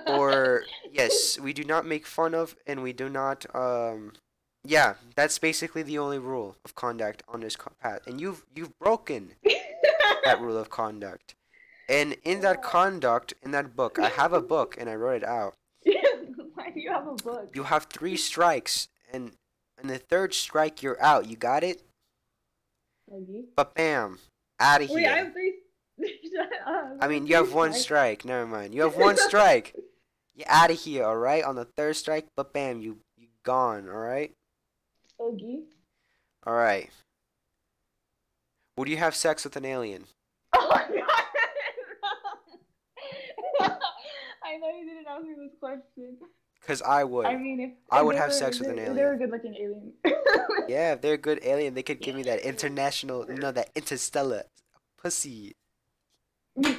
or 0.05 0.65
yes, 0.91 1.39
we 1.39 1.51
do 1.53 1.63
not 1.63 1.83
make 1.87 2.05
fun 2.05 2.35
of 2.35 2.55
and 2.67 2.83
we 2.83 2.93
do 2.93 3.09
not 3.09 3.43
um 3.55 4.13
yeah, 4.67 4.95
that's 5.15 5.39
basically 5.39 5.81
the 5.83 5.97
only 5.97 6.19
rule 6.19 6.55
of 6.65 6.75
conduct 6.75 7.23
on 7.27 7.39
this 7.39 7.55
co- 7.55 7.71
path. 7.81 8.05
And 8.05 8.19
you've 8.19 8.45
you've 8.55 8.77
broken 8.79 9.31
that 10.23 10.41
rule 10.41 10.57
of 10.57 10.69
conduct. 10.69 11.35
And 11.89 12.17
in 12.25 12.41
that 12.41 12.61
conduct, 12.61 13.33
in 13.41 13.51
that 13.51 13.75
book, 13.75 13.97
I 13.97 14.09
have 14.09 14.33
a 14.33 14.41
book 14.41 14.75
and 14.77 14.89
I 14.89 14.95
wrote 14.95 15.23
it 15.23 15.23
out. 15.23 15.53
Why 16.53 16.69
do 16.71 16.79
you 16.81 16.91
have 16.91 17.07
a 17.07 17.15
book? 17.15 17.49
You 17.55 17.63
have 17.63 17.85
three 17.85 18.17
strikes, 18.17 18.89
and 19.11 19.31
and 19.79 19.89
the 19.89 19.97
third 19.97 20.33
strike, 20.33 20.83
you're 20.83 21.01
out. 21.01 21.27
You 21.29 21.37
got 21.37 21.63
it? 21.63 21.81
But 23.55 23.73
bam, 23.73 24.19
out 24.59 24.81
of 24.81 24.89
here. 24.89 24.97
Wait, 24.97 25.07
I 25.07 25.17
have 25.17 25.33
three. 25.33 25.53
I 26.99 27.07
mean, 27.07 27.25
you 27.25 27.35
have 27.35 27.53
one 27.53 27.73
strike. 27.73 28.25
Never 28.25 28.45
mind. 28.45 28.75
You 28.75 28.81
have 28.81 28.97
one 28.97 29.17
strike. 29.17 29.73
You're 30.35 30.49
out 30.49 30.69
of 30.71 30.79
here. 30.79 31.05
All 31.05 31.17
right. 31.17 31.43
On 31.43 31.55
the 31.55 31.65
third 31.65 31.95
strike, 31.95 32.27
but 32.35 32.51
bam, 32.53 32.81
you 32.81 32.97
you 33.17 33.27
gone. 33.43 33.87
All 33.89 33.95
right. 33.95 34.33
Oogie. 35.21 35.63
All 36.45 36.53
right. 36.53 36.89
Would 38.77 38.87
you 38.89 38.97
have 38.97 39.15
sex 39.15 39.43
with 39.43 39.55
an 39.55 39.65
alien? 39.65 40.05
Oh 40.55 40.67
my 40.69 40.85
god. 40.87 41.23
I 44.43 44.57
know 44.57 44.69
you 44.79 44.85
didn't 44.85 45.07
ask 45.09 45.23
me 45.23 45.33
this 45.37 45.53
question. 45.59 46.17
Cause 46.65 46.81
I 46.81 47.03
would. 47.03 47.25
I 47.25 47.35
mean, 47.37 47.59
if 47.61 47.71
I 47.91 48.01
would 48.01 48.15
have 48.15 48.27
were- 48.29 48.33
sex 48.33 48.59
with 48.59 48.67
an 48.69 48.75
alien. 48.79 48.91
if 48.91 48.95
They're 48.97 49.13
a 49.13 49.17
good-looking 49.17 49.55
alien. 49.55 49.93
Yeah, 50.67 50.93
if 50.93 51.01
they're 51.01 51.13
a 51.13 51.17
good 51.17 51.39
alien, 51.43 51.75
they 51.75 51.83
could 51.83 52.01
give 52.01 52.13
me 52.13 52.23
that 52.23 52.41
international, 52.41 53.25
no, 53.29 53.51
that 53.53 53.69
interstellar 53.73 54.43
pussy. 54.97 55.55
yeah. 56.57 56.75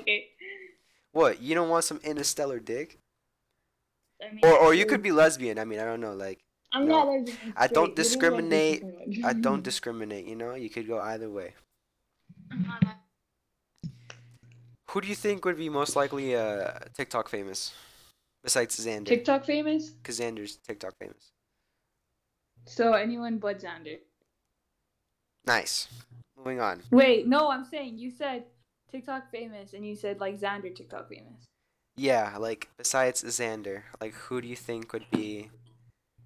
Okay. 0.00 0.26
What? 1.12 1.40
You 1.40 1.54
don't 1.54 1.68
want 1.68 1.84
some 1.84 2.00
interstellar 2.02 2.58
dick? 2.58 2.98
I 4.22 4.32
mean, 4.32 4.40
Or 4.44 4.56
or 4.58 4.74
you 4.74 4.86
could 4.86 5.02
be 5.02 5.12
lesbian. 5.12 5.58
I 5.58 5.64
mean, 5.64 5.78
I 5.80 5.84
don't 5.84 6.00
know. 6.00 6.14
Like, 6.14 6.40
I'm 6.72 6.86
no. 6.86 6.98
not 7.04 7.08
lesbian. 7.08 7.52
I 7.56 7.66
don't 7.66 7.98
straight. 7.98 8.30
You 8.30 8.30
didn't 8.30 8.50
like 8.50 8.74
discriminate. 8.74 9.24
I 9.24 9.32
don't 9.32 9.62
discriminate. 9.70 10.26
You 10.26 10.36
know, 10.36 10.54
you 10.54 10.70
could 10.70 10.86
go 10.86 11.00
either 11.00 11.30
way. 11.30 11.54
I'm 12.50 12.62
not 12.62 12.80
that- 12.82 13.00
Who 14.90 15.00
do 15.00 15.08
you 15.08 15.14
think 15.14 15.44
would 15.44 15.56
be 15.56 15.68
most 15.68 15.96
likely 15.96 16.34
uh 16.36 16.72
TikTok 16.96 17.28
famous, 17.28 17.72
besides 18.42 18.78
Xander? 18.78 19.06
TikTok 19.06 19.44
famous? 19.44 19.90
Because 19.90 20.18
Xander's 20.20 20.56
TikTok 20.56 20.94
famous. 20.98 21.32
So 22.66 22.92
anyone 22.92 23.38
but 23.38 23.60
Xander. 23.60 23.98
Nice. 25.46 25.88
Moving 26.36 26.60
on. 26.60 26.82
Wait, 26.90 27.26
no, 27.26 27.50
I'm 27.50 27.64
saying 27.64 27.98
you 27.98 28.10
said 28.10 28.44
TikTok 28.90 29.30
famous, 29.30 29.72
and 29.74 29.86
you 29.86 29.94
said 29.94 30.20
like 30.20 30.38
Xander 30.40 30.74
TikTok 30.74 31.08
famous. 31.08 31.48
Yeah, 32.00 32.38
like 32.38 32.70
besides 32.78 33.22
Xander, 33.22 33.82
like 34.00 34.14
who 34.14 34.40
do 34.40 34.48
you 34.48 34.56
think 34.56 34.94
would 34.94 35.04
be? 35.10 35.50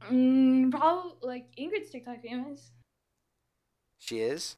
Mm, 0.08 0.70
probably 0.70 1.14
like 1.20 1.46
Ingrid's 1.58 1.90
TikTok 1.90 2.22
famous. 2.22 2.70
She 3.98 4.20
is 4.20 4.54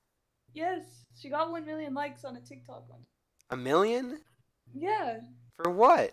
Yes, 0.52 0.82
she 1.18 1.30
got 1.30 1.50
one 1.50 1.64
million 1.64 1.94
likes 1.94 2.26
on 2.26 2.36
a 2.36 2.40
TikTok 2.40 2.90
one. 2.90 3.00
a 3.48 3.56
million 3.56 4.18
Yeah, 4.74 5.20
for 5.56 5.70
what? 5.70 6.12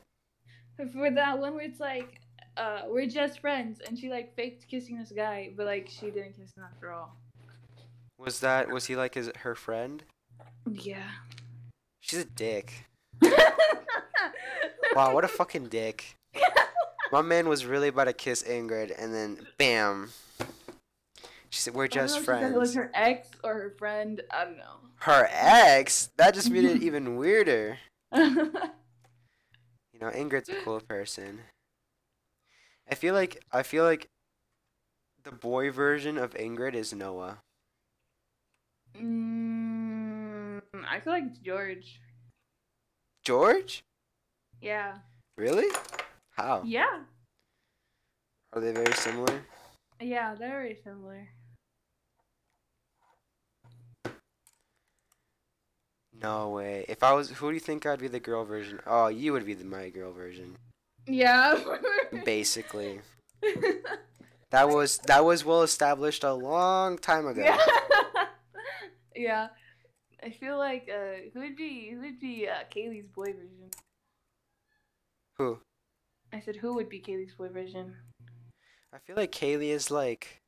for 0.78 1.12
that 1.12 1.38
one 1.38 1.56
where 1.56 1.66
it's 1.66 1.82
like, 1.82 2.22
uh, 2.56 2.84
we're 2.88 3.06
just 3.06 3.42
friends, 3.42 3.82
and 3.86 4.00
she 4.00 4.08
like 4.10 4.34
faked 4.38 4.70
kissing 4.70 4.98
this 4.98 5.12
guy, 5.12 5.50
but 5.58 5.66
like 5.66 5.90
she 5.90 6.12
didn't 6.12 6.38
kiss 6.38 6.54
him 6.56 6.64
after 6.64 6.94
all. 6.94 7.14
Was 8.18 8.40
that 8.40 8.70
was 8.70 8.86
he 8.86 8.96
like 8.96 9.16
his 9.16 9.30
her 9.40 9.54
friend? 9.54 10.02
Yeah. 10.66 11.10
She's 12.00 12.20
a 12.20 12.26
dick. 12.26 12.86
Wow, 14.96 15.14
what 15.14 15.24
a 15.24 15.28
fucking 15.28 15.68
dick. 15.68 16.16
My 17.12 17.22
man 17.22 17.48
was 17.48 17.66
really 17.66 17.90
about 17.90 18.06
to 18.06 18.14
kiss 18.14 18.44
Ingrid, 18.44 18.94
and 18.98 19.14
then 19.14 19.46
bam. 19.58 20.12
She 21.50 21.60
said, 21.60 21.74
"We're 21.74 21.84
I 21.84 21.88
don't 21.88 22.08
just 22.08 22.20
friends." 22.20 22.50
if 22.50 22.56
It 22.56 22.60
was 22.60 22.74
her 22.76 22.92
ex 22.94 23.30
or 23.44 23.54
her 23.54 23.70
friend. 23.78 24.22
I 24.32 24.46
don't 24.46 24.58
know. 24.58 24.78
Her 24.98 25.28
ex? 25.32 26.10
That 26.18 26.34
just 26.34 26.50
made 26.50 26.66
it 26.66 26.82
even 26.82 27.18
weirder. 27.18 27.78
You 29.94 30.00
know, 30.00 30.10
Ingrid's 30.10 30.50
a 30.50 30.56
cool 30.64 30.80
person. 30.82 31.42
I 32.90 32.96
feel 32.96 33.14
like 33.14 33.44
I 33.52 33.62
feel 33.62 33.84
like 33.84 34.10
the 35.24 35.32
boy 35.32 35.70
version 35.72 36.18
of 36.18 36.34
Ingrid 36.34 36.74
is 36.74 36.94
Noah. 36.94 37.38
mm, 39.00 40.62
I 40.90 41.00
feel 41.00 41.14
like 41.14 41.26
it's 41.28 41.38
George. 41.40 42.02
George? 43.24 43.84
Yeah. 44.64 44.94
Really? 45.36 45.68
How? 46.38 46.64
Yeah. 46.66 47.02
Are 48.54 48.62
they 48.62 48.72
very 48.72 48.94
similar? 48.94 49.42
Yeah, 50.00 50.36
they're 50.36 50.50
very 50.50 50.78
similar. 50.82 51.28
No 56.22 56.52
way. 56.52 56.86
If 56.88 57.04
I 57.04 57.12
was, 57.12 57.30
who 57.30 57.50
do 57.50 57.56
you 57.56 57.60
think 57.60 57.86
I'd 57.86 58.00
be 58.00 58.08
the 58.08 58.22
girl 58.22 58.46
version? 58.46 58.80
Oh, 58.88 59.08
you 59.08 59.34
would 59.34 59.46
be 59.46 59.54
the 59.54 59.66
my 59.66 59.90
girl 59.90 60.14
version. 60.14 60.56
Yeah. 61.08 61.60
Basically, 62.24 63.02
that 64.52 64.70
was 64.70 65.00
that 65.00 65.26
was 65.26 65.44
well 65.44 65.64
established 65.64 66.24
a 66.24 66.34
long 66.34 66.98
time 66.98 67.28
ago. 67.28 67.42
yeah. 67.42 67.58
yeah. 69.16 69.48
I 70.24 70.30
feel 70.30 70.58
like 70.58 70.90
uh, 70.90 71.32
who 71.34 71.42
would 71.42 71.58
be 71.58 71.90
who 71.90 72.00
would 72.00 72.20
be 72.22 72.48
uh, 72.48 72.64
Kaylee's 72.74 73.08
boy 73.08 73.34
version? 73.34 73.70
Who? 75.44 75.60
I 76.32 76.40
said 76.40 76.56
who 76.56 76.74
would 76.76 76.88
be 76.88 77.02
Kaylee's 77.02 77.34
boy 77.34 77.50
version? 77.50 77.94
I 78.94 78.98
feel 79.00 79.18
like 79.18 79.34
Kaylee 79.34 79.70
is 79.72 79.92
like 79.92 80.42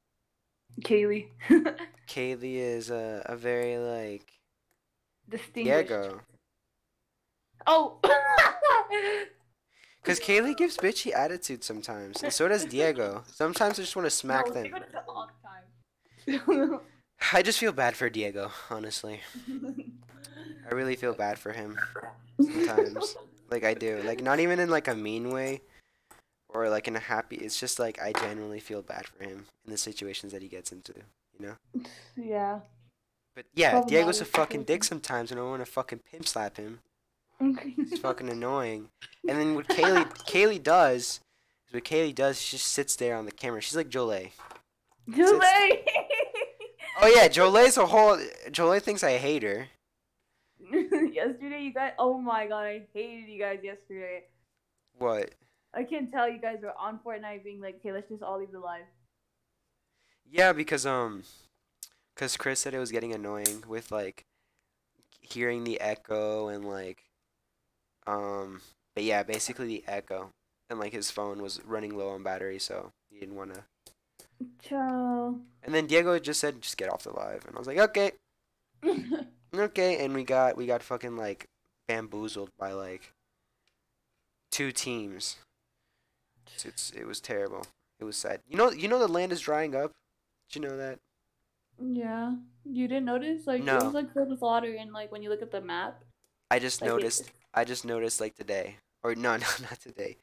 Kaylee. 0.82 1.28
Kaylee 2.08 2.56
is 2.56 2.90
a 2.92 3.22
a 3.26 3.36
very 3.36 3.78
like 3.78 4.26
Distinguished. 5.30 5.90
Diego. 5.90 6.22
Oh. 7.68 8.00
Cause 10.04 10.20
Kaylee 10.20 10.56
gives 10.56 10.78
bitchy 10.78 11.14
attitude 11.14 11.64
sometimes, 11.64 12.24
and 12.24 12.32
so 12.32 12.48
does 12.48 12.64
Diego. 12.64 13.24
Sometimes 13.28 13.80
I 13.80 13.82
just 13.82 13.96
want 13.96 14.06
to 14.06 14.12
smack 14.12 14.48
no, 14.48 14.54
them. 14.54 14.64
they 14.64 14.70
go 14.70 14.78
to 14.78 14.86
the 14.92 15.00
off 15.00 15.32
time. 15.42 16.80
I 17.34 17.42
just 17.42 17.60
feel 17.60 17.74
bad 17.74 17.96
for 17.96 18.10
Diego, 18.10 18.52
honestly. 18.70 19.20
I 19.50 20.74
really 20.74 20.96
feel 20.96 21.14
bad 21.14 21.38
for 21.40 21.52
him 21.52 21.78
sometimes. 22.40 23.18
Like 23.50 23.64
I 23.64 23.74
do. 23.74 24.02
Like 24.04 24.22
not 24.22 24.40
even 24.40 24.60
in 24.60 24.70
like 24.70 24.88
a 24.88 24.96
mean 24.96 25.32
way 25.32 25.62
or 26.50 26.70
like 26.70 26.88
in 26.88 26.96
a 26.96 27.00
happy 27.00 27.36
it's 27.36 27.60
just 27.60 27.80
like 27.80 28.02
I 28.02 28.14
genuinely 28.14 28.60
feel 28.60 28.82
bad 28.82 29.08
for 29.08 29.24
him 29.24 29.46
in 29.66 29.72
the 29.72 29.78
situations 29.78 30.32
that 30.34 30.42
he 30.42 30.48
gets 30.48 30.72
into, 30.72 30.94
you 31.40 31.48
know? 31.48 31.84
yeah. 32.16 32.60
But 33.36 33.46
yeah, 33.54 33.72
Problematic 33.72 34.06
Diego's 34.06 34.22
a 34.22 34.26
fucking 34.26 34.64
dick 34.64 34.84
sometimes 34.84 35.32
and 35.32 35.40
I 35.40 35.44
want 35.44 35.66
to 35.66 35.72
fucking 35.72 36.00
pimp 36.12 36.28
slap 36.28 36.58
him. 36.58 36.80
It's 37.40 38.00
fucking 38.00 38.30
annoying. 38.30 38.90
And 39.28 39.40
then 39.40 39.56
what 39.56 39.68
Kaylee 39.68 40.08
Kaylee 40.26 40.64
does 40.64 41.20
is 41.68 41.74
what 41.74 41.84
Kaylee 41.84 42.16
does, 42.16 42.42
she 42.42 42.58
just 42.58 42.72
sits 42.72 42.96
there 42.96 43.16
on 43.18 43.26
the 43.26 43.32
camera. 43.32 43.62
She's 43.62 43.76
like 43.76 43.90
Jolie. 43.90 44.32
Julie. 45.14 45.42
Oh 47.02 47.08
yeah, 47.08 47.28
Jolay's 47.28 47.78
a 47.78 47.86
whole. 47.86 48.18
Jolay 48.50 48.82
thinks 48.82 49.04
I 49.04 49.18
hate 49.18 49.44
her. 49.44 49.68
yesterday, 51.14 51.62
you 51.62 51.74
guys. 51.74 51.94
Oh 52.00 52.18
my 52.18 52.48
god, 52.48 52.66
I 52.66 52.82
hated 52.94 53.30
you 53.30 53.40
guys 53.40 53.60
yesterday. 53.64 54.24
What? 54.98 55.32
I 55.74 55.84
can't 55.84 56.12
tell 56.12 56.30
you 56.30 56.40
guys 56.40 56.60
were 56.62 56.74
on 56.80 57.00
Fortnite 57.06 57.44
being 57.44 57.62
like, 57.62 57.76
"Okay, 57.78 57.92
let's 57.92 58.10
just 58.10 58.24
all 58.24 58.40
leave 58.40 58.52
the 58.52 58.60
live." 58.60 58.86
Yeah, 60.30 60.54
because 60.54 60.86
um, 60.86 61.24
because 62.16 62.38
Chris 62.38 62.60
said 62.60 62.74
it 62.74 62.80
was 62.80 62.92
getting 62.92 63.14
annoying 63.14 63.64
with 63.68 63.92
like 63.92 64.26
hearing 65.22 65.64
the 65.64 65.80
echo 65.82 66.48
and 66.48 66.66
like 66.66 67.04
um, 68.08 68.62
but 68.96 69.04
yeah, 69.04 69.24
basically 69.24 69.68
the 69.68 69.84
echo 69.88 70.30
and 70.70 70.80
like 70.80 70.94
his 70.94 71.12
phone 71.12 71.42
was 71.42 71.62
running 71.66 71.98
low 71.98 72.10
on 72.10 72.24
battery, 72.24 72.60
so 72.60 72.92
he 73.10 73.20
didn't 73.20 73.36
want 73.36 73.54
to. 73.54 73.64
Ciao. 74.62 75.36
And 75.64 75.74
then 75.74 75.88
Diego 75.88 76.18
just 76.20 76.40
said, 76.40 76.62
"Just 76.62 76.78
get 76.78 76.92
off 76.92 77.04
the 77.04 77.12
live," 77.12 77.46
and 77.46 77.56
I 77.56 77.60
was 77.60 77.68
like, 77.68 77.78
"Okay, 77.78 78.12
okay." 79.62 80.04
And 80.04 80.14
we 80.14 80.24
got 80.24 80.58
we 80.58 80.66
got 80.66 80.84
fucking 80.84 81.16
like 81.18 81.48
bamboozled 81.88 82.50
by 82.58 82.72
like 82.74 83.12
two 84.52 84.72
teams. 84.72 85.38
It's, 86.54 86.66
it's 86.66 86.92
it 86.92 87.06
was 87.06 87.20
terrible. 87.20 87.66
It 88.00 88.04
was 88.06 88.18
sad. 88.18 88.42
You 88.48 88.58
know 88.58 88.72
you 88.72 88.88
know 88.88 89.00
the 89.00 89.08
land 89.08 89.32
is 89.32 89.42
drying 89.42 89.76
up. 89.76 89.92
Did 90.50 90.62
you 90.64 90.68
know 90.70 90.78
that? 90.78 91.00
yeah, 91.78 92.34
you 92.64 92.88
didn't 92.88 93.06
notice? 93.06 93.46
Like 93.48 93.62
No. 93.64 93.78
it 93.78 93.84
was 93.84 93.94
like 93.94 94.14
filled 94.14 94.30
with 94.30 94.42
water, 94.42 94.74
and 94.80 94.94
like 94.94 95.12
when 95.12 95.22
you 95.22 95.30
look 95.30 95.42
at 95.42 95.52
the 95.52 95.60
map, 95.62 96.02
I 96.50 96.60
just 96.60 96.82
like, 96.82 96.90
it- 96.90 96.94
noticed. 96.94 97.32
I 97.54 97.64
just 97.66 97.86
noticed 97.86 98.20
like 98.22 98.36
today, 98.36 98.78
or 99.04 99.16
no, 99.16 99.32
no, 99.38 99.46
not 99.62 99.80
today, 99.82 100.18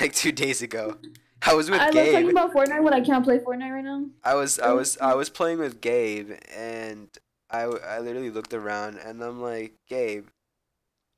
like 0.00 0.12
two 0.14 0.32
days 0.32 0.62
ago. 0.62 0.96
I 1.46 1.54
was 1.54 1.70
with 1.70 1.80
I 1.80 1.86
love 1.90 1.94
talking 1.94 2.12
Gabe. 2.26 2.30
about 2.30 2.52
Fortnite 2.54 2.82
when 2.82 2.94
I 2.94 3.00
can't 3.02 3.22
play 3.22 3.38
Fortnite 3.38 3.70
right 3.70 3.84
now. 3.84 4.06
I 4.24 4.34
was 4.34 4.58
I 4.58 4.72
was 4.72 4.96
I 4.98 5.14
was 5.14 5.28
playing 5.28 5.58
with 5.58 5.80
Gabe, 5.80 6.32
and 6.56 7.08
I 7.50 7.62
I 7.62 7.98
literally 8.00 8.30
looked 8.30 8.54
around, 8.54 8.98
and 8.98 9.22
I'm 9.22 9.40
like, 9.40 9.74
Gabe, 9.88 10.26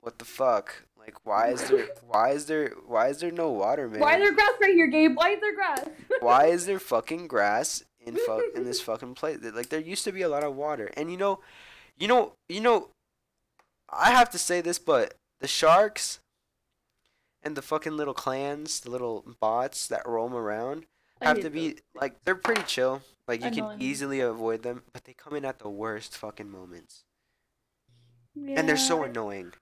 what 0.01 0.19
the 0.19 0.25
fuck? 0.25 0.85
Like, 0.99 1.25
why 1.25 1.49
is 1.49 1.69
there 1.69 1.89
why 2.07 2.31
is 2.31 2.47
there 2.47 2.75
why 2.87 3.09
is 3.09 3.19
there 3.19 3.31
no 3.31 3.51
water, 3.51 3.89
man? 3.89 4.01
Why 4.01 4.17
is 4.17 4.23
there 4.23 4.35
grass 4.35 4.53
right 4.61 4.75
here, 4.75 4.87
Gabe? 4.89 5.17
Why 5.17 5.31
is 5.31 5.41
there 5.41 5.55
grass? 5.55 5.85
why 6.21 6.47
is 6.47 6.67
there 6.67 6.79
fucking 6.79 7.29
grass 7.29 7.83
in 8.01 8.17
fu- 8.17 8.51
in 8.55 8.65
this 8.65 8.81
fucking 8.89 9.15
place? 9.15 9.39
Like 9.43 9.69
there 9.71 9.81
used 9.81 10.05
to 10.05 10.13
be 10.13 10.23
a 10.23 10.29
lot 10.29 10.45
of 10.45 10.55
water, 10.55 10.91
and 10.97 11.11
you 11.11 11.17
know, 11.17 11.41
you 11.99 12.09
know, 12.09 12.33
you 12.49 12.61
know, 12.61 12.89
I 13.91 14.11
have 14.11 14.31
to 14.31 14.39
say 14.39 14.61
this, 14.61 14.79
but 14.79 15.15
the 15.41 15.49
sharks 15.49 16.21
and 17.43 17.57
the 17.57 17.63
fucking 17.63 17.97
little 17.97 18.15
clans, 18.15 18.81
the 18.81 18.91
little 18.91 19.25
bots 19.41 19.87
that 19.87 20.07
roam 20.07 20.35
around, 20.35 20.85
have 21.23 21.41
to 21.41 21.51
be 21.51 21.77
like 21.95 22.15
they're 22.25 22.35
pretty 22.35 22.63
chill. 22.63 23.03
Like 23.29 23.45
you 23.45 23.51
can 23.51 23.77
easily 23.79 24.21
avoid 24.21 24.63
them, 24.63 24.83
but 24.93 25.05
they 25.05 25.13
come 25.13 25.35
in 25.35 25.45
at 25.45 25.59
the 25.59 25.69
worst 25.69 26.17
fucking 26.17 26.51
moments, 26.51 27.05
and 28.35 28.67
they're 28.67 28.79
so 28.79 29.03
annoying. 29.03 29.53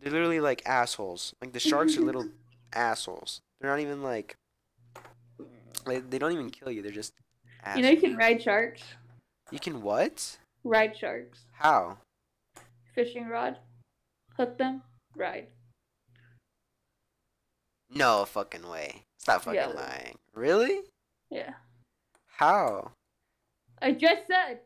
They're 0.00 0.10
literally 0.10 0.40
like 0.40 0.62
assholes. 0.64 1.34
Like 1.42 1.52
the 1.52 1.60
sharks 1.60 1.98
are 1.98 2.00
little 2.00 2.28
assholes. 2.72 3.42
They're 3.60 3.70
not 3.70 3.80
even 3.80 4.02
like. 4.02 4.36
They, 5.86 6.00
they 6.00 6.18
don't 6.18 6.32
even 6.32 6.50
kill 6.50 6.72
you. 6.72 6.80
They're 6.80 6.90
just. 6.90 7.12
Assholes. 7.62 7.76
You 7.76 7.82
know 7.82 7.90
you 7.90 8.00
can 8.00 8.16
ride 8.16 8.42
sharks. 8.42 8.82
You 9.50 9.58
can 9.58 9.82
what? 9.82 10.38
Ride 10.64 10.96
sharks. 10.96 11.40
How? 11.52 11.98
Fishing 12.94 13.28
rod. 13.28 13.58
Hook 14.36 14.56
them. 14.56 14.82
Ride. 15.14 15.48
No 17.90 18.24
fucking 18.24 18.66
way. 18.66 19.04
Stop 19.18 19.42
fucking 19.42 19.60
Yeah. 19.60 19.66
lying. 19.68 20.18
Really? 20.34 20.80
Yeah. 21.30 21.54
How? 22.38 22.92
I 23.82 23.92
just 23.92 24.22
said. 24.30 24.60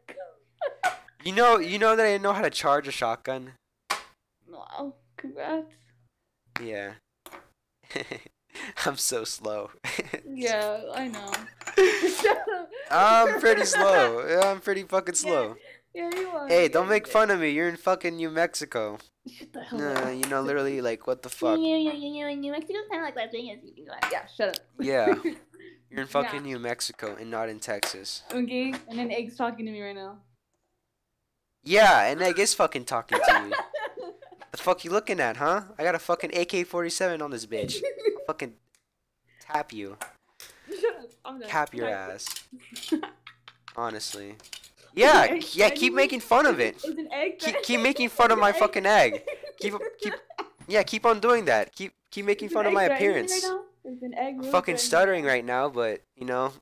You 1.25 1.33
know, 1.33 1.59
you 1.59 1.79
know 1.79 1.97
that 1.97 2.05
I 2.05 2.11
didn't 2.11 2.23
know 2.23 2.33
how 2.33 2.43
to 2.43 2.51
charge 2.51 2.87
a 2.87 2.91
shotgun. 2.91 3.53
Wow. 4.49 4.95
Congrats. 5.17 5.73
Yeah. 6.63 6.93
I'm 8.85 8.97
so 8.97 9.25
slow. 9.25 9.71
Yeah, 10.35 10.81
I 10.95 11.09
know. 11.09 11.31
I'm 12.91 13.39
pretty 13.41 13.65
slow. 13.67 14.27
Yeah, 14.27 14.51
I'm 14.51 14.61
pretty 14.61 14.83
fucking 14.83 15.15
slow. 15.15 15.57
Yeah, 15.95 16.11
you 16.15 16.29
are. 16.29 16.49
Hey, 16.49 16.69
don't 16.69 16.89
make 16.89 17.07
fun 17.07 17.31
of 17.31 17.39
me. 17.41 17.51
You're 17.51 17.69
in 17.69 17.77
fucking 17.77 18.17
New 18.17 18.31
Mexico. 18.31 18.99
Shut 19.31 19.53
the 19.53 19.61
hell 19.63 19.79
Nah, 19.79 19.93
up. 19.93 20.09
you 20.15 20.29
know, 20.31 20.41
literally, 20.41 20.81
like, 20.81 21.07
what 21.07 21.23
the 21.23 21.29
fuck? 21.29 21.59
Yeah, 21.61 21.77
yeah, 21.77 21.93
yeah, 21.93 22.29
yeah. 22.29 22.35
New 22.35 22.51
Mexico's 22.51 22.89
kind 22.91 23.03
of 23.03 23.07
like 23.07 23.17
Las 23.17 23.29
Vegas. 23.31 23.59
Yeah, 24.11 24.27
shut 24.35 24.49
up. 24.49 24.57
Yeah. 24.81 25.15
You're 25.93 26.03
in 26.03 26.09
fucking. 26.09 26.43
New 26.43 26.59
Mexico 26.59 27.17
and 27.21 27.31
not 27.31 27.51
in 27.51 27.61
Texas. 27.61 28.23
Okay, 28.33 28.73
and 28.89 28.99
then 28.99 29.11
Egg's 29.11 29.37
talking 29.37 29.67
to 29.67 29.73
me 29.73 29.83
right 29.83 29.95
now. 29.95 30.17
Yeah, 31.63 32.07
and 32.07 32.21
Egg 32.23 32.39
is 32.39 32.55
fucking 32.55 32.87
talking 32.87 33.19
to 33.27 33.43
me. 33.45 33.53
The 34.53 34.59
fuck 34.59 34.85
you 34.85 34.91
looking 34.91 35.19
at, 35.19 35.39
huh? 35.39 35.63
I 35.79 35.83
got 35.83 35.95
a 35.95 35.99
fucking 35.99 36.37
AK-47 36.37 37.23
on 37.23 37.31
this 37.31 37.47
bitch. 37.47 37.77
I'll 37.77 38.25
fucking 38.27 38.53
tap 39.41 39.73
you. 39.73 39.97
Shut 40.69 40.95
up. 40.95 41.11
I'm 41.25 41.41
done. 41.41 41.49
Cap 41.49 41.73
your 41.73 41.89
ass. 41.89 42.27
Honestly. 43.77 44.35
Yeah, 44.95 45.39
yeah, 45.53 45.71
keep 45.71 45.95
making 45.95 46.21
fun 46.21 46.45
of 46.45 46.61
it. 46.61 46.85
an 46.85 47.09
egg 47.11 47.39
Keep, 47.39 47.63
keep 47.63 47.81
making 47.81 48.11
fun 48.11 48.31
of 48.31 48.39
my 48.39 48.53
fucking 48.53 48.85
egg. 48.85 49.23
Keep 49.59 49.73
keep 50.03 50.13
yeah, 50.69 50.83
keep 50.83 51.07
on 51.07 51.19
doing 51.19 51.47
that. 51.47 51.75
Keep 51.75 51.95
keep 52.11 52.27
making 52.27 52.51
fun 52.51 52.67
of 52.67 52.75
my 52.75 52.85
appearance. 52.85 53.47
Is 53.85 54.03
an 54.03 54.15
egg 54.15 54.37
I'm 54.39 54.45
fucking 54.45 54.77
stuttering 54.77 55.25
right 55.25 55.45
now, 55.45 55.69
but 55.69 56.03
you 56.17 56.25
know, 56.25 56.53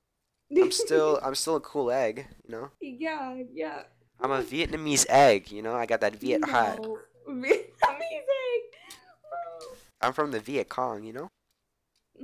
I'm 0.57 0.73
still 0.73 1.21
I'm 1.23 1.35
still 1.35 1.57
a 1.57 1.61
cool 1.61 1.91
egg, 1.91 2.27
you 2.47 2.53
know? 2.53 2.71
yeah, 2.81 3.43
yeah. 3.53 3.83
I'm 4.21 4.31
a 4.31 4.43
Vietnamese 4.43 5.07
egg, 5.09 5.51
you 5.51 5.63
know? 5.63 5.75
I 5.75 5.87
got 5.87 6.01
that 6.01 6.17
Viet 6.17 6.45
hat. 6.49 6.81
No. 6.83 6.99
Vietnamese 7.29 7.53
egg. 7.53 8.63
Oh. 9.33 9.75
I'm 10.01 10.13
from 10.13 10.31
the 10.31 10.41
Viet 10.41 10.69
Cong, 10.69 11.05
you 11.05 11.13
know? 11.13 11.29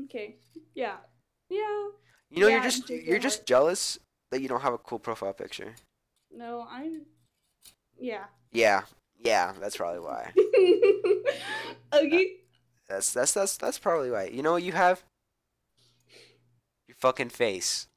Okay. 0.05 0.37
Yeah. 0.75 0.97
Yeah. 1.49 1.89
You 2.31 2.41
know 2.41 2.49
Yeah, 2.49 2.55
you're 2.55 2.63
just 2.63 2.87
just 2.89 3.05
you're 3.05 3.19
just 3.19 3.47
jealous 3.47 3.99
that 4.31 4.41
you 4.41 4.49
don't 4.49 4.63
have 4.63 4.75
a 4.75 4.79
cool 4.79 4.99
profile 4.99 5.33
picture. 5.33 5.75
No, 6.35 6.67
I'm. 6.71 7.03
Yeah. 7.99 8.25
Yeah. 8.53 8.83
Yeah, 9.19 9.53
that's 9.61 9.77
probably 9.77 10.01
why. 10.01 10.33
okay. 11.93 12.33
Uh, 12.33 12.46
That's 12.89 13.13
that's 13.13 13.33
that's 13.33 13.57
that's 13.57 13.79
probably 13.79 14.11
why. 14.11 14.25
You 14.27 14.43
know 14.43 14.53
what 14.53 14.63
you 14.63 14.73
have? 14.73 15.03
Your 16.89 16.97
fucking 16.99 17.31
face. 17.31 17.89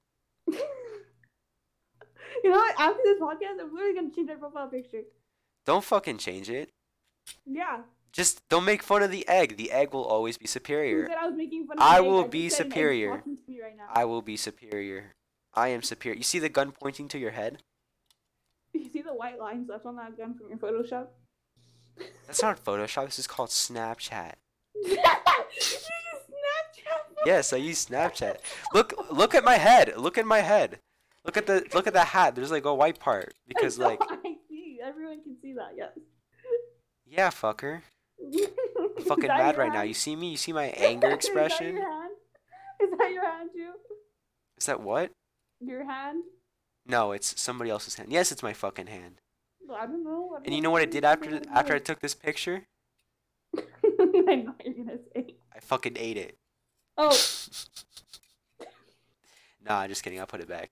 You 2.44 2.52
know 2.52 2.58
what? 2.58 2.80
After 2.80 3.02
this 3.04 3.20
podcast, 3.20 3.60
I'm 3.60 3.76
really 3.76 3.94
gonna 3.94 4.12
change 4.16 4.30
my 4.30 4.36
profile 4.36 4.68
picture. 4.70 5.02
Don't 5.66 5.84
fucking 5.84 6.20
change 6.20 6.50
it. 6.50 6.70
Yeah. 7.46 7.82
Just 8.14 8.48
don't 8.48 8.64
make 8.64 8.82
fun 8.82 9.04
of 9.04 9.12
the 9.12 9.28
egg. 9.28 9.58
The 9.58 9.72
egg 9.72 9.94
will 9.94 10.06
always 10.06 10.38
be 10.38 10.48
superior. 10.48 11.06
said 11.08 11.18
I 11.20 11.28
was 11.28 11.36
making 11.36 11.68
fun 11.68 11.78
of 11.78 11.84
I 11.84 11.98
egg? 11.98 12.06
will 12.06 12.24
be 12.24 12.48
superior. 12.48 13.18
talking 13.18 13.38
to 13.46 13.52
me 13.52 13.62
right. 13.62 13.74
I 13.94 14.06
will 14.06 14.22
be 14.22 14.38
superior. 14.38 15.16
I 15.54 15.68
am 15.70 15.82
superior. 15.82 16.18
You 16.18 16.24
see 16.24 16.40
the 16.40 16.48
gun 16.50 16.72
pointing 16.72 17.10
to 17.10 17.20
your 17.20 17.32
head? 17.32 17.62
You 18.74 18.90
see 18.90 19.02
the 19.02 19.14
white 19.14 19.38
lines 19.38 19.68
left 19.68 19.86
on 19.86 19.98
that 19.98 20.16
gun 20.18 20.34
from 20.36 20.48
your 20.48 20.58
Photoshop? 20.60 21.08
That's 22.26 22.42
not 22.42 22.64
Photoshop. 22.64 23.06
This 23.06 23.20
is 23.20 23.28
called 23.28 23.50
Snapchat. 23.50 24.34
You. 24.76 24.98
Yes, 27.26 27.52
I 27.52 27.58
use 27.58 27.86
Snapchat. 27.86 28.38
Look, 28.74 28.94
look 29.12 29.36
at 29.36 29.44
my 29.44 29.56
head. 29.56 29.94
Look 29.98 30.18
at 30.18 30.26
my 30.26 30.40
head. 30.40 30.80
Look 31.26 31.36
at 31.36 31.48
the 31.48 31.66
look 31.74 31.86
at 31.86 31.94
the 31.94 32.04
hat. 32.04 32.36
There's 32.36 32.50
like 32.52 32.66
a 32.66 32.74
white 32.74 33.00
part 33.00 33.34
because 33.48 33.78
I 33.78 33.84
know, 33.84 33.90
like 33.90 34.00
I 34.02 34.36
see. 34.50 34.80
Everyone 34.82 35.22
can 35.22 35.36
see 35.42 35.54
that. 35.54 35.74
Yes. 35.76 35.90
yeah, 37.06 37.30
fucker. 37.30 37.82
I'm 38.22 39.04
fucking 39.06 39.28
mad 39.28 39.58
right 39.58 39.72
now. 39.72 39.82
You 39.82 39.94
see 39.94 40.16
me? 40.16 40.32
You 40.32 40.38
see 40.38 40.54
my 40.54 40.66
anger 40.78 41.10
expression? 41.10 41.78
Is 41.78 41.82
that 41.82 41.82
your 41.82 41.92
hand? 41.92 42.12
Is 42.82 42.98
that 42.98 43.12
your 43.12 43.30
hand, 43.30 43.50
too? 43.54 43.72
Is 44.58 44.66
that 44.66 44.82
what? 44.82 45.12
Your 45.60 45.86
hand? 45.86 46.24
No, 46.86 47.12
it's 47.12 47.40
somebody 47.40 47.70
else's 47.70 47.96
hand. 47.96 48.12
Yes, 48.12 48.32
it's 48.32 48.44
my 48.44 48.54
fucking 48.54 48.88
hand. 48.88 49.22
I 49.72 49.86
don't 49.86 50.04
know. 50.04 50.40
And 50.44 50.56
you 50.56 50.62
know 50.62 50.72
what 50.72 50.82
I 50.82 50.86
did 50.86 51.06
after 51.06 51.42
after 51.54 51.76
I 51.76 51.80
took 51.80 52.00
this 52.00 52.16
picture? 52.16 52.64
I 54.30 54.36
know 54.36 54.52
what 54.52 54.66
you're 54.66 54.86
gonna 54.86 54.98
say. 55.14 55.36
I 55.56 55.60
fucking 55.60 55.98
ate 55.98 56.18
it. 56.18 56.38
Oh, 56.98 57.18
Nah, 59.66 59.88
just 59.88 60.04
kidding. 60.04 60.20
I'll 60.20 60.26
put 60.26 60.42
it 60.42 60.48
back. 60.48 60.72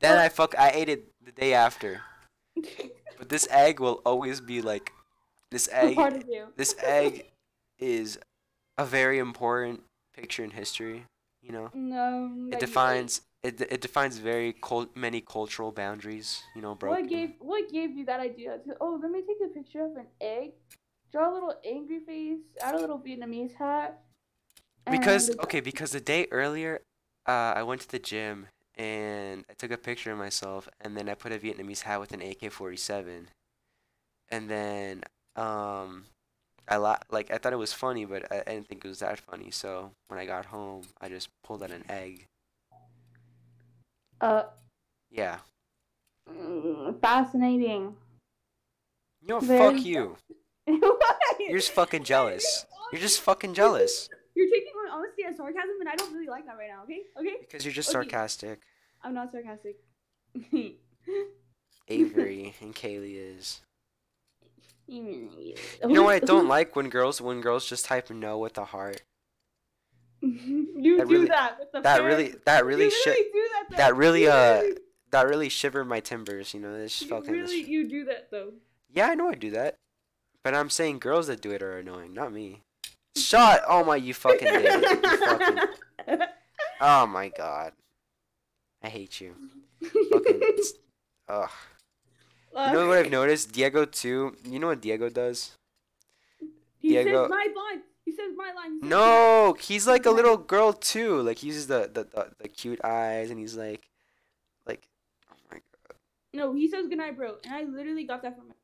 Then 0.00 0.18
I 0.18 0.28
fuck 0.28 0.54
I 0.58 0.70
ate 0.70 0.88
it 0.88 1.08
the 1.24 1.32
day 1.32 1.54
after. 1.54 2.02
But 3.18 3.30
this 3.30 3.48
egg 3.50 3.80
will 3.80 4.00
always 4.06 4.40
be 4.40 4.62
like 4.62 4.92
this 5.50 5.68
egg 5.72 5.96
part 5.96 6.12
of 6.12 6.22
you. 6.28 6.46
this 6.56 6.76
egg 6.80 7.32
is 7.80 8.16
a 8.78 8.84
very 8.84 9.18
important 9.18 9.82
picture 10.14 10.44
in 10.44 10.50
history, 10.52 11.04
you 11.42 11.50
know. 11.50 11.70
No. 11.74 12.30
It 12.52 12.60
defines 12.60 13.22
it, 13.42 13.60
it 13.60 13.80
defines 13.80 14.18
very 14.18 14.52
cul- 14.52 14.90
many 14.94 15.20
cultural 15.20 15.72
boundaries, 15.72 16.44
you 16.54 16.62
know, 16.62 16.76
bro. 16.76 16.90
What 16.90 17.08
gave 17.08 17.30
What 17.40 17.68
gave 17.72 17.96
you 17.96 18.04
that 18.06 18.20
idea? 18.20 18.58
To, 18.58 18.76
oh, 18.80 19.00
let 19.02 19.10
me 19.10 19.22
take 19.22 19.38
a 19.44 19.48
picture 19.52 19.84
of 19.84 19.96
an 19.96 20.06
egg. 20.20 20.52
Draw 21.12 21.30
a 21.30 21.32
little 21.32 21.54
angry 21.64 22.00
face. 22.00 22.38
Add 22.62 22.74
a 22.74 22.78
little 22.78 22.98
Vietnamese 22.98 23.54
hat. 23.54 24.00
Because 24.90 25.30
okay, 25.44 25.60
because 25.60 25.92
the 25.92 26.00
day 26.00 26.26
earlier, 26.30 26.80
uh, 27.26 27.52
I 27.56 27.62
went 27.62 27.82
to 27.82 27.88
the 27.90 27.98
gym 27.98 28.46
and 28.76 29.44
I 29.50 29.54
took 29.54 29.70
a 29.70 29.76
picture 29.76 30.12
of 30.12 30.18
myself, 30.18 30.68
and 30.80 30.96
then 30.96 31.08
I 31.08 31.14
put 31.14 31.32
a 31.32 31.38
Vietnamese 31.38 31.82
hat 31.82 31.98
with 32.00 32.12
an 32.12 32.22
AK-47, 32.22 33.26
and 34.30 34.48
then 34.48 35.02
um, 35.36 36.04
I 36.68 36.76
la- 36.76 37.00
like 37.10 37.30
I 37.30 37.38
thought 37.38 37.52
it 37.52 37.56
was 37.56 37.72
funny, 37.72 38.04
but 38.04 38.30
I, 38.32 38.40
I 38.46 38.50
didn't 38.54 38.68
think 38.68 38.84
it 38.84 38.88
was 38.88 39.00
that 39.00 39.18
funny. 39.20 39.50
So 39.50 39.90
when 40.08 40.18
I 40.20 40.26
got 40.26 40.46
home, 40.46 40.84
I 41.00 41.08
just 41.08 41.28
pulled 41.42 41.62
out 41.62 41.70
an 41.70 41.84
egg. 41.88 42.24
Uh, 44.20 44.44
Yeah. 45.10 45.38
mm, 46.30 47.00
fascinating. 47.00 47.94
You 49.22 49.28
know, 49.28 49.40
Very- 49.40 49.74
fuck 49.76 49.84
you. 49.84 50.16
You're 51.40 51.58
just 51.58 51.72
fucking 51.72 52.04
jealous. 52.04 52.66
You're 52.92 53.00
just 53.00 53.20
fucking 53.20 53.54
jealous 53.54 54.08
You're 54.34 54.48
taking 54.50 54.72
my 54.74 54.90
honesty 54.96 55.24
as 55.28 55.36
sarcasm, 55.36 55.76
and 55.80 55.88
I 55.88 55.94
don't 55.96 56.12
really 56.12 56.26
like 56.28 56.46
that 56.46 56.56
right 56.58 56.68
now. 56.68 56.82
Okay, 56.84 57.02
okay. 57.18 57.36
because 57.40 57.64
you're 57.64 57.74
just 57.74 57.88
Okay. 57.90 57.94
sarcastic. 58.08 58.60
I'm 59.02 59.14
not 59.14 59.30
sarcastic. 59.32 59.76
Avery 61.88 62.54
and 62.60 62.74
Kaylee 62.74 63.36
is. 63.38 63.60
you 64.86 65.28
know 65.82 66.02
what 66.02 66.14
I 66.14 66.18
don't 66.20 66.48
like 66.56 66.76
when 66.76 66.88
girls 66.88 67.20
when 67.20 67.40
girls 67.40 67.66
just 67.68 67.84
type 67.86 68.10
no 68.10 68.38
with 68.38 68.58
a 68.58 68.64
heart. 68.64 69.02
you 70.20 70.96
That 70.98 71.08
do 71.08 71.14
really- 71.14 71.26
that 71.28 71.58
with 71.58 71.72
the 71.72 71.80
That 71.80 72.02
really 72.02 72.34
that 72.44 72.64
really 72.66 72.86
literally 72.86 73.26
do 73.32 73.48
that. 73.52 73.64
though. 73.70 73.76
that 73.76 73.96
really, 73.96 74.22
You 74.24 74.30
uh, 74.30 74.56
literally- 74.62 74.78
that 75.10 75.26
really 75.28 75.48
shivered 75.48 75.86
my 75.86 76.00
timbers. 76.00 76.52
You 76.52 76.60
know, 76.60 76.74
it 76.74 76.88
just 76.88 77.02
you 77.02 77.08
felt 77.08 77.24
kind 77.26 77.38
of. 77.40 77.46
really 77.48 77.62
you 77.62 77.88
do 77.88 78.04
that 78.06 78.30
though. 78.30 78.52
Yeah, 78.90 79.06
I 79.08 79.14
know 79.14 79.28
I 79.28 79.34
do 79.34 79.50
that, 79.52 79.76
but 80.44 80.54
I'm 80.54 80.70
saying 80.70 80.98
girls 80.98 81.26
that 81.26 81.40
do 81.40 81.50
it 81.50 81.62
are 81.62 81.78
annoying, 81.78 82.14
not 82.14 82.32
me. 82.32 82.62
Shut! 83.16 83.62
Oh 83.68 83.84
my, 83.84 83.96
you 83.96 84.14
fucking 84.14 84.46
did 84.48 84.64
it. 84.64 85.02
You 85.02 85.16
fucking. 85.18 86.18
Oh 86.80 87.06
my 87.08 87.28
god. 87.28 87.72
I 88.82 88.88
hate 88.88 89.20
you. 89.20 89.34
Fucking. 89.82 90.40
Ugh. 91.28 91.50
You 92.56 92.72
know 92.72 92.86
what 92.88 92.98
I've 92.98 93.10
noticed? 93.10 93.52
Diego 93.52 93.84
too. 93.84 94.36
You 94.44 94.58
know 94.60 94.68
what 94.68 94.80
Diego 94.80 95.08
does? 95.08 95.56
He 96.78 96.90
Diego- 96.90 97.24
says 97.24 97.30
my 97.30 97.46
line. 97.56 97.82
He 98.04 98.12
says 98.12 98.32
my 98.36 98.52
line. 98.52 98.80
He 98.80 98.88
No, 98.88 99.56
he's 99.60 99.86
like 99.88 100.06
a 100.06 100.10
little 100.10 100.36
girl 100.36 100.72
too. 100.72 101.20
Like 101.22 101.38
he 101.38 101.48
uses 101.48 101.66
the 101.66 101.90
the, 101.92 102.04
the, 102.04 102.30
the 102.42 102.48
cute 102.48 102.80
eyes, 102.84 103.30
and 103.30 103.38
he's 103.40 103.56
like, 103.56 103.82
like, 104.66 104.88
oh 105.32 105.36
my 105.50 105.56
god. 105.56 105.96
No, 106.32 106.54
he 106.54 106.68
says 106.70 106.86
goodnight, 106.86 107.16
bro. 107.16 107.36
And 107.44 107.54
I 107.54 107.64
literally 107.64 108.04
got 108.04 108.22
that 108.22 108.36
from 108.36 108.46
him. 108.46 108.54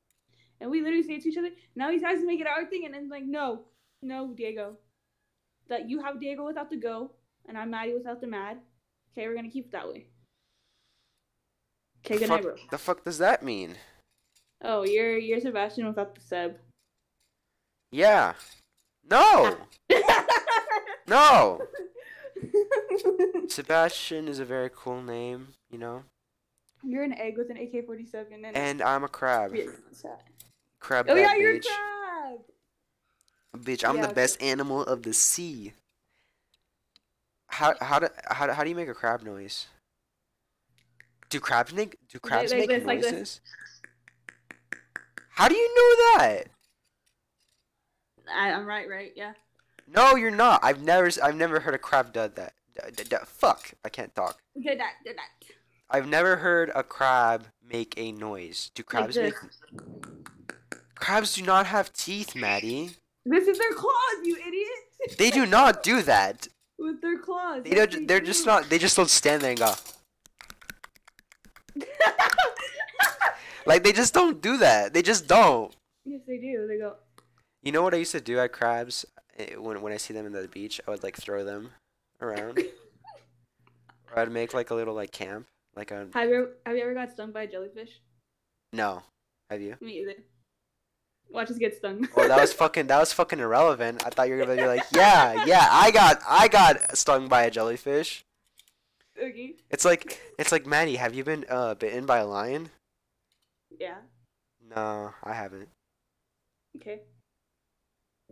And 0.61 0.71
we 0.71 0.81
literally 0.81 1.03
say 1.03 1.15
it 1.15 1.23
to 1.23 1.29
each 1.29 1.39
other. 1.39 1.51
Now 1.75 1.91
he 1.91 1.99
tries 1.99 2.19
to 2.21 2.27
make 2.27 2.41
it 2.41 2.47
our 2.47 2.65
thing, 2.67 2.85
and 2.85 2.95
then 2.95 3.09
like, 3.09 3.25
no, 3.25 3.63
no, 4.03 4.33
Diego. 4.35 4.77
That 5.69 5.89
you 5.89 6.03
have 6.03 6.21
Diego 6.21 6.45
without 6.45 6.71
the 6.71 6.77
go, 6.77 7.13
and 7.47 7.57
I'm 7.57 7.71
Maddie 7.71 7.95
without 7.95 8.21
the 8.21 8.27
mad. 8.27 8.59
Okay, 9.13 9.27
we're 9.27 9.35
gonna 9.35 9.51
keep 9.51 9.67
it 9.67 9.73
that 9.73 9.89
way. 9.89 10.07
Okay, 12.05 12.19
good 12.19 12.29
fuck, 12.29 12.43
bro. 12.43 12.55
the 12.71 12.79
fuck 12.79 13.05
does 13.05 13.19
that 13.19 13.43
mean? 13.43 13.77
Oh, 14.63 14.85
you're 14.85 15.17
you're 15.17 15.41
Sebastian 15.41 15.87
without 15.87 16.15
the 16.15 16.21
Seb. 16.21 16.59
Yeah. 17.91 18.35
No. 19.09 19.57
No. 21.07 21.61
Sebastian 23.49 24.29
is 24.29 24.39
a 24.39 24.45
very 24.45 24.71
cool 24.75 25.03
name, 25.03 25.49
you 25.71 25.79
know. 25.79 26.05
You're 26.87 27.03
an 27.05 27.13
egg 27.15 27.37
with 27.39 27.51
an 27.51 27.57
AK-47 27.57 28.45
and. 28.45 28.57
And 28.57 28.83
I'm 28.83 29.05
a 29.05 29.09
crab. 29.09 29.55
Yeah? 29.55 29.65
Crab 30.81 31.07
Oh 31.09 31.15
yeah, 31.17 31.35
you're 31.35 31.55
a 31.57 31.59
bitch. 31.61 31.67
crab. 31.67 32.41
Bitch, 33.65 33.89
I'm 33.89 33.97
Yeah, 33.97 34.03
the 34.03 34.09
okay. 34.09 34.15
best 34.15 34.43
animal 34.43 34.83
of 34.83 35.03
the 35.03 35.13
sea. 35.15 35.73
How 37.49 37.75
how 37.81 38.01
do 38.01 38.09
how, 38.31 38.47
do- 38.47 38.53
how 38.53 38.65
do 38.65 38.71
you 38.71 38.75
make 38.77 38.89
a 38.89 38.95
crab 38.95 39.23
noise? 39.23 39.67
Do 41.31 41.39
crabs 41.41 41.73
make 41.73 41.97
do 42.09 42.19
crabs 42.19 42.53
make 42.53 42.69
this, 42.69 42.85
like 42.85 43.01
noises? 43.01 43.41
How 45.31 45.49
do 45.49 45.55
you 45.55 45.69
know 45.75 46.19
that? 46.19 46.45
I, 48.33 48.51
I'm 48.53 48.67
right, 48.67 48.89
right? 48.89 49.13
Yeah. 49.17 49.33
No, 49.87 50.17
you're 50.17 50.31
not. 50.31 50.61
I've 50.65 50.83
never 50.83 51.09
I've 51.23 51.37
never 51.37 51.61
heard 51.61 51.75
a 51.75 51.79
crab 51.79 52.13
do 52.13 52.29
that. 52.35 52.53
D- 52.97 53.05
d- 53.05 53.17
fuck, 53.27 53.73
I 53.85 53.89
can't 53.89 54.15
talk. 54.15 54.39
Good 54.55 54.81
that, 54.81 54.95
good 55.05 55.17
that. 55.17 55.47
I've 55.91 56.09
never 56.09 56.37
heard 56.37 56.71
a 56.75 56.83
crab 56.83 57.47
make 57.69 57.95
a 57.97 58.13
noise. 58.13 58.71
Do 58.75 58.83
crabs 58.83 59.17
make 59.17 59.35
this. 59.41 59.61
Crabs 60.95 61.35
do 61.35 61.43
not 61.43 61.67
have 61.67 61.93
teeth, 61.93 62.35
Maddie. 62.35 62.91
This 63.27 63.47
is 63.49 63.59
their 63.59 63.73
claws, 63.73 64.19
you 64.23 64.37
idiot. 64.37 65.19
They 65.19 65.31
do 65.31 65.47
not 65.47 65.83
do 65.83 66.03
that. 66.03 66.49
With 66.79 67.01
their 67.01 67.19
claws. 67.19 67.63
They 67.65 67.71
don't, 67.71 68.09
they're 68.09 68.21
just 68.21 68.45
do. 68.45 68.51
not 68.51 68.69
they 68.69 68.79
just 68.79 68.97
don't 68.97 69.11
stand 69.11 69.43
there 69.43 69.51
and 69.51 69.59
go. 69.59 69.75
Like 73.67 73.83
they 73.83 73.93
just 73.93 74.13
don't 74.13 74.43
do 74.43 74.59
that. 74.59 74.93
They 74.93 75.01
just 75.01 75.27
don't. 75.27 75.75
yes, 76.05 76.21
they 76.27 76.37
do. 76.37 76.67
They 76.69 76.77
go. 76.77 76.97
You 77.63 77.73
know 77.73 77.81
what 77.83 77.95
I 77.95 77.97
used 77.97 78.13
to 78.13 78.21
do 78.21 78.39
at 78.39 78.53
crabs 78.53 79.07
Eh, 79.37 79.57
when 79.57 79.81
when 79.83 79.93
I 79.93 79.97
see 79.97 80.15
them 80.15 80.27
in 80.27 80.33
the 80.33 80.47
beach? 80.49 80.81
I 80.87 80.91
would 80.91 81.03
like 81.03 81.17
throw 81.17 81.45
them 81.45 81.71
around. 82.21 82.59
or 84.13 84.19
I'd 84.19 84.31
make 84.31 84.55
like 84.55 84.71
a 84.71 84.75
little 84.75 84.95
like 84.95 85.13
camp. 85.13 85.47
Like 85.77 85.91
a 85.91 86.09
Have 86.15 86.29
you 86.29 86.35
ever, 86.37 86.51
have 86.67 86.77
you 86.77 86.83
ever 86.83 86.95
got 86.95 87.11
stung 87.13 87.33
by 87.33 87.43
a 87.43 87.47
jellyfish? 87.47 88.01
no. 88.73 89.03
Have 89.51 89.61
you? 89.61 89.77
Me 89.81 90.01
either. 90.01 90.15
Watch 91.31 91.51
us 91.51 91.59
get 91.59 91.77
stung. 91.77 92.09
Oh, 92.17 92.27
that 92.27 92.41
was 92.41 92.53
fucking 92.53 92.87
that 92.87 92.99
was 92.99 93.13
fucking 93.13 93.39
irrelevant. 93.41 94.03
I 94.07 94.11
thought 94.11 94.29
you 94.29 94.35
were 94.37 94.45
gonna 94.45 94.57
be 94.57 94.67
like, 94.67 94.85
yeah, 94.93 95.45
yeah, 95.45 95.69
I 95.71 95.91
got 95.91 96.21
I 96.27 96.49
got 96.49 96.97
stung 96.97 97.29
by 97.29 97.43
a 97.45 97.51
jellyfish. 97.51 98.25
okay. 99.23 99.55
It's 99.71 99.85
like 99.85 100.21
it's 100.39 100.51
like 100.51 100.67
Maddie, 100.67 100.97
have 100.97 101.15
you 101.15 101.25
been 101.25 101.45
uh 101.49 101.75
bitten 101.75 102.07
by 102.07 102.19
a 102.19 102.27
lion? 102.27 102.71
Yeah. 103.79 103.97
No, 104.75 105.13
I 105.23 105.35
haven't. 105.35 105.69
Okay. 106.77 107.01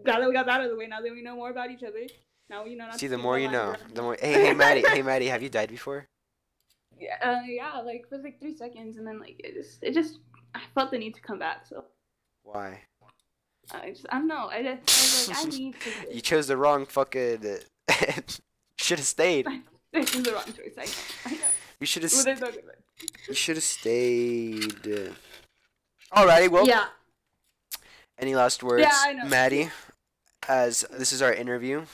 Now 0.04 0.18
that 0.18 0.26
we 0.26 0.32
got 0.32 0.46
that 0.46 0.60
out 0.60 0.64
of 0.64 0.70
the 0.70 0.76
way, 0.76 0.86
now 0.86 1.00
that 1.00 1.12
we 1.12 1.22
know 1.22 1.36
more 1.36 1.50
about 1.50 1.70
each 1.70 1.82
other, 1.82 2.06
now 2.48 2.64
we 2.64 2.74
know. 2.74 2.86
Not 2.86 2.98
See, 2.98 3.06
the 3.06 3.18
more 3.18 3.38
you 3.38 3.50
know, 3.50 3.76
the 3.92 4.02
more. 4.02 4.16
Hey, 4.18 4.32
hey, 4.32 4.54
Maddie, 4.54 4.82
hey, 4.88 5.02
Maddie, 5.02 5.26
have 5.26 5.42
you 5.42 5.50
died 5.50 5.68
before? 5.68 6.06
Yeah, 7.02 7.16
uh, 7.30 7.40
yeah, 7.46 7.80
like 7.80 8.06
for 8.08 8.18
like 8.18 8.38
three 8.40 8.54
seconds, 8.56 8.96
and 8.96 9.06
then 9.06 9.18
like 9.18 9.40
it 9.42 9.54
just, 9.54 9.82
it 9.82 9.92
just, 9.92 10.18
I 10.54 10.60
felt 10.74 10.90
the 10.92 10.98
need 10.98 11.14
to 11.16 11.20
come 11.20 11.38
back, 11.38 11.66
so 11.66 11.84
Why? 12.44 12.80
I 13.72 13.90
just, 13.90 14.06
I 14.10 14.18
don't 14.18 14.28
know, 14.28 14.48
I 14.48 14.62
just, 14.62 15.28
I 15.28 15.32
was 15.34 15.44
like, 15.44 15.54
I 15.54 15.56
need 15.58 15.74
to. 15.80 16.14
You 16.14 16.20
chose 16.20 16.46
the 16.46 16.56
wrong 16.56 16.86
fucking. 16.86 17.44
should 18.78 18.98
have 18.98 19.06
stayed. 19.06 19.46
This 19.92 20.14
is 20.14 20.22
the 20.22 20.32
wrong 20.32 20.44
choice. 20.46 20.72
I 20.78 20.84
know. 20.86 20.92
I 21.26 21.30
know. 21.38 21.46
You 21.80 21.86
should 21.86 22.02
have. 22.04 22.12
Well, 22.12 22.24
there's 22.24 22.40
no 22.40 22.50
good 22.50 22.64
one. 22.64 22.74
You 23.28 23.34
should 23.34 23.56
have 23.56 23.62
stayed. 23.64 24.74
Alrighty, 26.14 26.48
well. 26.48 26.66
yeah. 26.66 26.86
Any 28.18 28.34
last 28.34 28.62
words, 28.62 28.86
I 28.90 29.12
know. 29.12 29.26
Maddie? 29.26 29.68
As 30.48 30.86
this 30.90 31.12
is 31.12 31.20
our 31.20 31.32
interview 31.34 31.84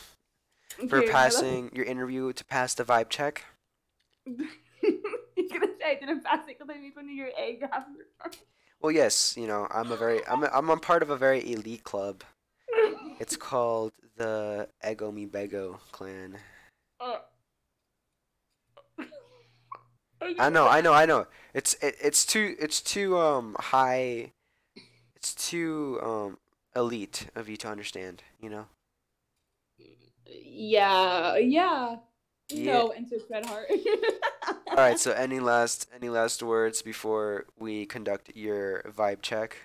for 0.88 1.02
passing 1.02 1.70
your 1.74 1.86
interview 1.86 2.32
to 2.34 2.44
pass 2.44 2.72
the 2.74 2.84
vibe 2.84 3.08
check. 3.08 3.44
last- 4.26 4.44
You're 4.82 4.92
gonna 4.92 4.98
say 5.00 5.02
I 5.36 5.36
didn't 5.36 5.58
pass 5.58 5.68
it 5.70 5.77
because 5.94 6.18
I 6.30 6.36
made 6.66 6.94
fun 6.94 7.04
of 7.04 7.10
your 7.10 7.30
egg 7.36 7.62
after. 7.62 8.06
Well, 8.80 8.92
yes, 8.92 9.36
you 9.36 9.46
know 9.46 9.66
I'm 9.70 9.90
a 9.90 9.96
very 9.96 10.26
I'm 10.26 10.44
a, 10.44 10.50
I'm 10.52 10.70
a 10.70 10.76
part 10.76 11.02
of 11.02 11.10
a 11.10 11.16
very 11.16 11.50
elite 11.52 11.84
club. 11.84 12.22
It's 13.20 13.36
called 13.36 13.92
the 14.16 14.68
Ego 14.88 15.10
Mi 15.10 15.26
Bego 15.26 15.78
clan. 15.90 16.36
Uh. 17.00 17.16
I 20.38 20.50
know, 20.50 20.66
I 20.68 20.80
know, 20.80 20.92
I 20.92 21.06
know. 21.06 21.26
It's 21.54 21.74
it, 21.74 21.96
it's 22.02 22.24
too 22.24 22.56
it's 22.58 22.80
too 22.80 23.18
um 23.18 23.56
high. 23.58 24.32
It's 25.16 25.34
too 25.34 25.98
um 26.02 26.38
elite 26.76 27.28
of 27.34 27.48
you 27.48 27.56
to 27.58 27.68
understand. 27.68 28.22
You 28.40 28.50
know. 28.50 28.66
Yeah, 30.26 31.36
yeah. 31.36 31.96
Yeah. 32.50 32.72
No, 32.72 32.92
and 32.92 33.08
to 33.10 33.18
Fred 33.20 33.44
Hart. 33.46 33.70
All 34.68 34.76
right. 34.76 34.98
So 34.98 35.12
any 35.16 35.40
last 35.40 35.88
any 35.94 36.08
last 36.08 36.42
words 36.42 36.82
before 36.82 37.44
we 37.58 37.84
conduct 37.86 38.32
your 38.34 38.82
vibe 38.84 39.22
check? 39.22 39.58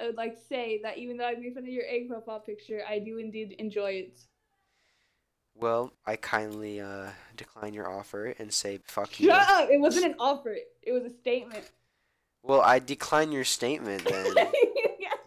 I 0.00 0.06
would 0.06 0.16
like 0.16 0.34
to 0.34 0.46
say 0.48 0.80
that 0.82 0.98
even 0.98 1.16
though 1.16 1.26
I 1.26 1.34
made 1.34 1.54
fun 1.54 1.64
of 1.64 1.68
your 1.68 1.84
egg 1.88 2.08
profile 2.08 2.40
picture, 2.40 2.82
I 2.88 2.98
do 2.98 3.18
indeed 3.18 3.56
enjoy 3.58 3.90
it. 3.92 4.20
Well, 5.56 5.92
I 6.06 6.16
kindly 6.16 6.80
uh 6.80 7.10
decline 7.36 7.74
your 7.74 7.88
offer 7.88 8.34
and 8.38 8.52
say 8.52 8.80
fuck 8.84 9.20
you. 9.20 9.28
Shut 9.28 9.48
up! 9.48 9.70
It 9.70 9.80
wasn't 9.80 10.06
an 10.06 10.14
offer. 10.18 10.56
It 10.82 10.92
was 10.92 11.04
a 11.04 11.10
statement. 11.10 11.70
Well, 12.42 12.62
I 12.62 12.78
decline 12.78 13.32
your 13.32 13.44
statement 13.44 14.04
then. 14.04 14.34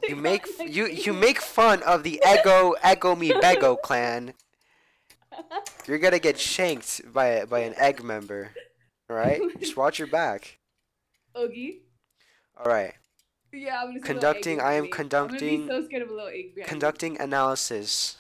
You 0.07 0.15
make 0.15 0.45
you 0.67 0.87
you 0.87 1.13
make 1.13 1.39
fun 1.39 1.83
of 1.83 2.03
the 2.03 2.21
Ego 2.27 2.75
Ego 2.83 3.15
Me 3.15 3.29
Bego 3.31 3.79
clan. 3.79 4.33
You're 5.87 5.97
gonna 5.99 6.19
get 6.19 6.39
shanked 6.39 7.01
by 7.13 7.45
by 7.45 7.59
an 7.59 7.73
egg 7.77 8.03
member. 8.03 8.51
All 9.09 9.15
right, 9.15 9.41
just 9.59 9.75
watch 9.77 9.99
your 9.99 10.07
back. 10.07 10.59
Oogie. 11.37 11.81
All 12.57 12.65
right, 12.71 12.93
Yeah, 13.51 13.81
I'm 13.81 13.87
gonna 13.87 13.99
see 13.99 14.11
a 14.11 14.13
little 14.13 14.21
Conducting- 14.21 14.61
I 14.61 14.73
am 14.73 14.87
conducting- 14.89 15.67
so 15.67 15.83
scared 15.85 16.03
of 16.03 16.09
a 16.09 16.13
little 16.13 16.29
egg 16.29 16.55
me. 16.55 16.63
conducting 16.63 17.19
analysis. 17.19 18.17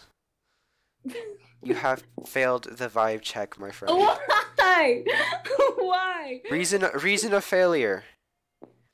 You 1.63 1.75
have 1.85 2.03
failed 2.25 2.63
the 2.77 2.87
vibe 2.87 3.21
check, 3.21 3.59
my 3.59 3.71
friend. 3.71 3.95
Why? 3.97 5.03
Why? 5.77 6.41
Reason 6.49 6.83
reason 7.01 7.33
of 7.33 7.43
failure. 7.43 8.03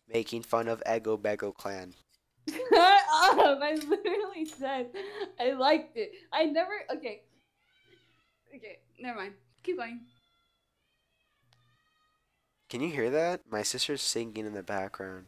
Making 0.08 0.42
fun 0.44 0.68
of 0.68 0.82
Ego 0.90 1.18
Bego 1.18 1.54
clan. 1.54 1.94
Shut 2.50 2.62
up! 2.74 3.60
I 3.62 3.76
literally 3.88 4.46
said 4.46 4.88
I 5.40 5.52
liked 5.52 5.98
it. 5.98 6.12
I 6.32 6.46
never. 6.46 6.72
Okay. 6.96 7.24
Okay. 8.58 8.80
Never 9.00 9.20
mind. 9.20 9.34
Keep 9.64 9.78
going. 9.78 10.02
Can 12.70 12.82
you 12.82 12.90
hear 12.90 13.10
that? 13.10 13.42
My 13.50 13.64
sister's 13.64 14.02
singing 14.02 14.46
in 14.46 14.54
the 14.54 14.64
background. 14.64 15.26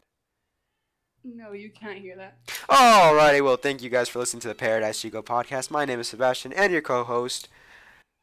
No, 1.24 1.52
you 1.52 1.70
can't 1.70 2.00
hear 2.00 2.16
that. 2.16 2.38
Alrighty, 2.70 3.44
well, 3.44 3.58
thank 3.58 3.82
you 3.82 3.90
guys 3.90 4.10
for 4.10 4.20
listening 4.20 4.42
to 4.42 4.48
the 4.48 4.56
Paradise 4.56 5.02
Chico 5.02 5.22
podcast. 5.22 5.70
My 5.70 5.86
name 5.86 6.00
is 6.00 6.08
Sebastian 6.08 6.54
and 6.54 6.72
your 6.72 6.82
co-host. 6.82 7.50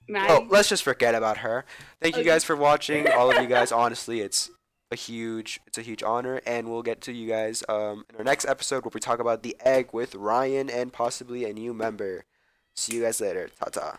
Maddie. 0.08 0.32
Oh, 0.32 0.46
let's 0.50 0.68
just 0.68 0.82
forget 0.82 1.14
about 1.14 1.38
her. 1.38 1.64
Thank 2.00 2.16
you 2.16 2.24
guys 2.24 2.44
for 2.44 2.56
watching. 2.56 3.08
All 3.12 3.30
of 3.30 3.40
you 3.42 3.48
guys, 3.48 3.70
honestly, 3.70 4.20
it's 4.20 4.50
a 4.90 4.96
huge, 4.96 5.60
it's 5.66 5.78
a 5.78 5.82
huge 5.82 6.02
honor, 6.02 6.40
and 6.46 6.68
we'll 6.68 6.82
get 6.82 7.00
to 7.02 7.12
you 7.12 7.28
guys 7.28 7.62
um, 7.68 8.04
in 8.10 8.16
our 8.16 8.24
next 8.24 8.46
episode 8.46 8.84
where 8.84 8.92
we 8.94 9.00
talk 9.00 9.18
about 9.18 9.42
the 9.42 9.56
egg 9.60 9.90
with 9.92 10.14
Ryan 10.14 10.70
and 10.70 10.92
possibly 10.92 11.44
a 11.44 11.52
new 11.52 11.74
member. 11.74 12.24
See 12.74 12.96
you 12.96 13.02
guys 13.02 13.20
later. 13.20 13.50
Ta 13.58 13.66
ta. 13.66 13.98